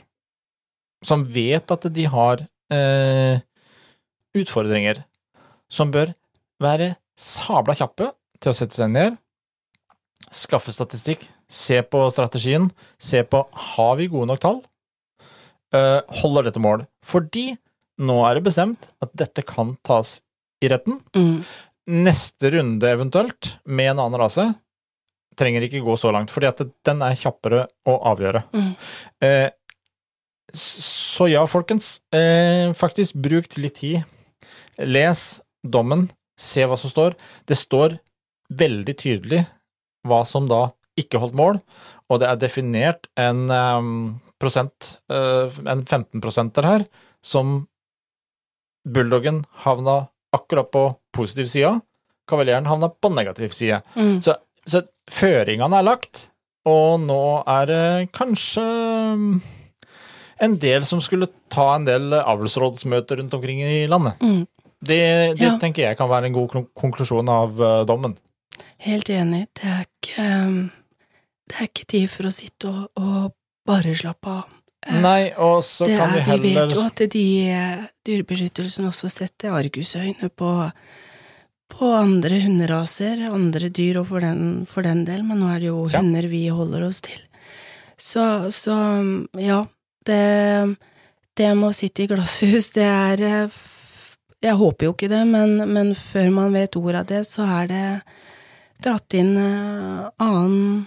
som 1.04 1.24
vet 1.24 1.72
at 1.72 1.86
de 1.92 2.04
har 2.12 2.44
eh, 2.72 3.40
utfordringer, 4.36 5.02
som 5.72 5.92
bør 5.94 6.12
være 6.60 6.94
sabla 7.20 7.76
kjappe 7.78 8.10
til 8.40 8.52
å 8.52 8.56
sette 8.56 8.76
seg 8.76 8.92
ned, 8.92 9.18
skaffe 10.32 10.72
statistikk, 10.74 11.26
se 11.50 11.80
på 11.82 12.02
strategien, 12.12 12.68
se 13.00 13.22
på 13.26 13.42
har 13.74 13.96
vi 13.98 14.08
gode 14.10 14.30
nok 14.30 14.42
tall, 14.42 14.60
eh, 15.74 16.00
holder 16.22 16.48
dette 16.48 16.62
mål. 16.62 16.86
Fordi 17.04 17.52
nå 18.00 18.16
er 18.28 18.38
det 18.38 18.46
bestemt 18.46 18.90
at 19.04 19.12
dette 19.18 19.44
kan 19.46 19.74
tas 19.86 20.20
i 20.62 20.70
retten. 20.72 21.00
Mm. 21.16 21.42
Neste 21.90 22.52
runde 22.54 22.88
eventuelt, 22.88 23.56
med 23.64 23.92
en 23.92 24.04
annen 24.04 24.20
rase, 24.20 24.46
trenger 25.40 25.64
ikke 25.64 25.82
gå 25.84 25.96
så 25.98 26.12
langt, 26.12 26.32
fordi 26.32 26.48
at 26.50 26.60
den 26.86 27.02
er 27.04 27.18
kjappere 27.18 27.64
å 27.88 27.96
avgjøre. 28.12 28.44
Mm. 28.52 28.70
Eh, 29.24 29.48
så 30.52 31.28
ja, 31.30 31.44
folkens. 31.46 32.00
Eh, 32.14 32.72
faktisk, 32.76 33.14
bruk 33.14 33.46
litt 33.56 33.78
tid. 33.80 34.02
Les 34.80 35.22
dommen, 35.62 36.08
se 36.40 36.64
hva 36.66 36.78
som 36.80 36.92
står. 36.92 37.16
Det 37.48 37.58
står 37.58 37.98
veldig 38.50 38.96
tydelig 38.98 39.44
hva 40.08 40.22
som 40.26 40.48
da 40.50 40.70
ikke 40.98 41.20
holdt 41.22 41.36
mål, 41.38 41.60
og 42.10 42.20
det 42.20 42.28
er 42.28 42.40
definert 42.40 43.06
en 43.20 43.46
um, 43.48 43.92
prosent, 44.40 44.96
uh, 45.12 45.52
en 45.68 45.84
15-prosenter 45.84 46.66
her, 46.66 46.86
som 47.22 47.64
bulldoggen 48.88 49.44
havna 49.64 50.08
akkurat 50.34 50.70
på 50.72 50.84
positiv 51.14 51.50
side, 51.52 51.72
kavaljeren 52.30 52.68
havna 52.70 52.90
på 52.90 53.12
negativ 53.12 53.54
side. 53.56 53.80
Mm. 53.94 54.18
Så, 54.24 54.36
så 54.66 54.84
føringene 55.10 55.80
er 55.80 55.86
lagt, 55.86 56.28
og 56.68 57.00
nå 57.04 57.22
er 57.48 57.70
det 57.70 57.86
kanskje 58.16 58.64
en 60.40 60.56
del 60.60 60.86
som 60.88 61.02
skulle 61.04 61.28
ta 61.52 61.74
en 61.74 61.86
del 61.88 62.14
avlsrådsmøter 62.20 63.20
rundt 63.20 63.34
omkring 63.36 63.62
i 63.64 63.86
landet. 63.90 64.20
Mm. 64.24 64.44
Det, 64.80 65.36
det 65.36 65.44
Ja. 65.44 65.58
tenker 65.60 65.82
jeg 65.90 65.96
kan 65.98 66.08
være 66.08 66.26
en 66.30 66.32
god 66.38 66.54
konklusjon 66.74 67.28
av 67.28 67.60
uh, 67.60 67.84
dommen. 67.84 68.14
Helt 68.80 69.10
enig. 69.12 69.46
Det 69.54 69.68
er 69.68 69.82
ikke 69.84 70.28
um, 70.46 70.70
Det 71.50 71.56
er 71.58 71.66
ikke 71.68 71.86
tid 71.90 72.08
for 72.08 72.28
å 72.28 72.32
sitte 72.32 72.68
og, 72.70 72.88
og 72.96 73.32
bare 73.66 73.92
slappe 73.98 74.30
av. 74.30 74.44
Eh, 74.86 75.00
Nei, 75.02 75.32
og 75.36 75.60
så 75.66 75.84
det 75.90 75.98
kan 75.98 76.14
vi 76.14 76.38
vi 76.48 76.54
vet 76.56 76.72
jo 76.72 76.80
at 76.86 77.02
de 77.12 77.24
eh, 77.52 77.82
dyrebeskyttelsen 78.06 78.86
også 78.88 79.10
setter 79.12 79.52
argusøyne 79.52 80.30
på, 80.32 80.52
på 81.74 81.90
andre 81.92 82.38
hunderaser, 82.46 83.26
andre 83.28 83.68
dyr 83.68 83.98
og 84.00 84.06
for 84.08 84.24
den, 84.24 84.64
for 84.70 84.86
den 84.86 85.04
del, 85.04 85.20
men 85.26 85.42
nå 85.42 85.50
er 85.52 85.58
det 85.60 85.68
jo 85.68 85.82
Ja. 85.90 85.98
hunder 86.00 86.30
vi 86.30 86.46
holder 86.48 86.86
oss 86.88 87.02
til. 87.04 87.18
Så, 88.00 88.48
så 88.54 88.78
ja, 89.36 89.60
det, 90.08 90.22
det 91.36 91.50
med 91.58 91.68
å 91.68 91.76
sitte 91.76 92.06
i 92.06 92.08
glasshus, 92.08 92.70
det 92.72 92.86
er 92.88 93.50
Jeg 94.40 94.56
håper 94.56 94.86
jo 94.88 94.92
ikke 94.94 95.10
det, 95.12 95.24
men, 95.28 95.56
men 95.68 95.90
før 95.98 96.30
man 96.32 96.54
vet 96.56 96.76
ordet 96.80 97.02
av 97.02 97.08
det, 97.10 97.20
så 97.28 97.44
er 97.60 97.66
det 97.68 97.82
dratt 98.80 99.16
inn 99.18 99.34
eh, 99.36 100.06
annen 100.24 100.86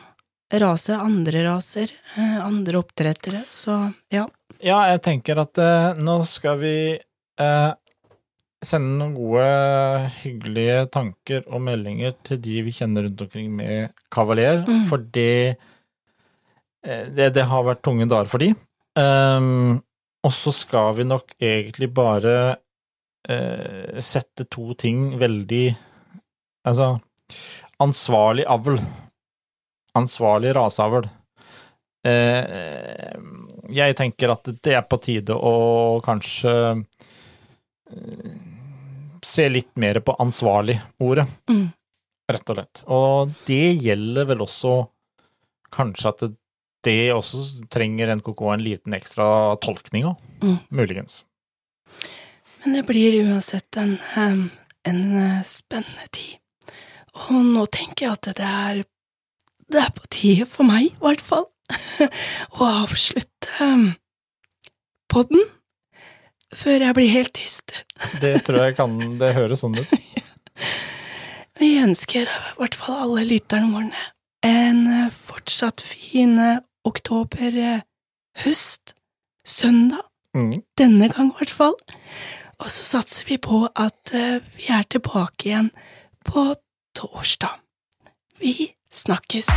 rase, 0.63 0.95
andre 0.97 1.43
raser, 1.45 1.91
eh, 2.17 2.39
andre 2.41 2.79
oppdrettere, 2.81 3.43
så 3.53 3.77
ja. 4.13 4.25
Ja, 4.63 4.79
jeg 4.93 5.03
tenker 5.05 5.41
at 5.43 5.59
eh, 5.61 5.99
nå 6.01 6.15
skal 6.29 6.57
vi 6.61 6.73
eh, 6.97 7.71
sende 8.63 8.95
noen 9.03 9.13
gode, 9.17 9.45
hyggelige 10.23 10.79
tanker 10.93 11.43
og 11.51 11.61
meldinger 11.65 12.13
til 12.25 12.39
de 12.41 12.61
vi 12.65 12.73
kjenner 12.73 13.05
rundt 13.05 13.21
omkring 13.27 13.53
med 13.59 13.93
Kavaler, 14.13 14.63
Mm. 14.65 14.85
for 14.89 14.97
det, 15.13 15.57
eh, 16.85 17.05
det 17.13 17.33
Det 17.37 17.45
har 17.49 17.63
vært 17.69 17.83
tunge 17.85 18.07
dager 18.09 18.29
for 18.31 18.39
de. 18.41 18.53
Um, 18.97 19.81
og 20.23 20.31
så 20.31 20.53
skal 20.53 20.93
vi 20.95 21.03
nok 21.03 21.33
egentlig 21.41 21.89
bare 21.93 22.57
eh, 23.29 23.99
sette 24.03 24.45
to 24.49 24.73
ting 24.75 25.17
veldig 25.19 25.75
Altså, 26.65 26.93
ansvarlig 27.83 28.45
avl. 28.47 28.77
Ansvarlig 29.99 30.53
raseavl. 30.55 31.09
Eh, 32.07 33.17
jeg 33.75 33.95
tenker 33.99 34.31
at 34.31 34.47
det 34.63 34.73
er 34.77 34.85
på 34.87 34.99
tide 35.03 35.35
å 35.35 35.99
kanskje 36.05 36.53
eh, 37.91 38.37
se 39.23 39.49
litt 39.51 39.75
mer 39.79 39.99
på 40.03 40.15
ansvarlig-ordet, 40.19 41.27
Mm. 41.51 41.67
rett 42.31 42.49
og 42.49 42.55
slett. 42.57 42.83
Og 42.87 43.35
det 43.47 43.61
gjelder 43.83 44.25
vel 44.31 44.39
også 44.47 44.87
kanskje 45.71 46.09
at 46.09 46.19
det, 46.23 46.31
det 46.83 46.97
også 47.13 47.67
trenger 47.71 48.15
NKK 48.15 48.41
en 48.53 48.63
liten 48.63 48.93
ekstra 48.95 49.57
tolkning 49.59 50.05
av, 50.05 50.15
Mm. 50.41 50.59
muligens. 50.71 51.23
Men 52.63 52.73
det 52.77 52.83
blir 52.87 53.15
uansett 53.25 53.77
en, 53.77 53.97
en 54.15 55.01
eh, 55.17 55.41
spennende 55.47 56.07
tid. 56.15 56.37
Og 57.29 57.43
nå 57.45 57.65
tenker 57.71 58.07
jeg 58.07 58.13
at 58.15 58.29
det 58.39 58.47
er, 58.47 58.83
det 59.71 59.81
er 59.83 59.91
på 59.93 60.07
tide 60.13 60.47
for 60.49 60.65
meg, 60.67 60.87
i 60.89 61.01
hvert 61.03 61.21
fall, 61.23 61.45
å 62.59 62.69
avslutte 62.83 63.67
podden 65.11 65.43
før 66.53 66.85
jeg 66.87 66.97
blir 66.97 67.11
helt 67.13 67.33
tyst. 67.37 67.75
Det 68.23 68.35
tror 68.45 68.63
jeg 68.67 68.77
kan 68.77 68.97
Det 69.21 69.33
høres 69.37 69.63
sånn 69.63 69.77
ut. 69.79 69.93
Vi 71.61 71.75
ønsker 71.81 72.25
i 72.27 72.41
hvert 72.57 72.75
fall 72.77 73.03
alle 73.05 73.27
lytterne 73.29 73.69
våre 73.73 74.07
en 74.43 74.81
eh, 74.91 75.11
fortsatt 75.13 75.83
fin 75.85 76.33
eh, 76.41 76.57
oktober 76.87 77.59
høst, 78.43 78.95
søndag, 79.47 80.07
Mm. 80.33 80.63
denne 80.81 81.11
gang 81.13 81.27
i 81.29 81.35
hvert 81.37 81.51
fall. 81.53 81.75
Og 82.63 82.71
så 82.71 82.83
satser 82.83 83.25
vi 83.27 83.37
på 83.37 83.65
at 83.75 84.13
eh, 84.15 84.39
vi 84.55 84.69
er 84.71 84.85
tilbake 84.87 85.49
igjen 85.49 85.71
på 86.23 86.53
torsdag. 86.95 87.59
Vi 88.39 88.71
snakkes! 88.91 89.51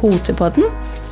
Potepodden, 0.00 0.64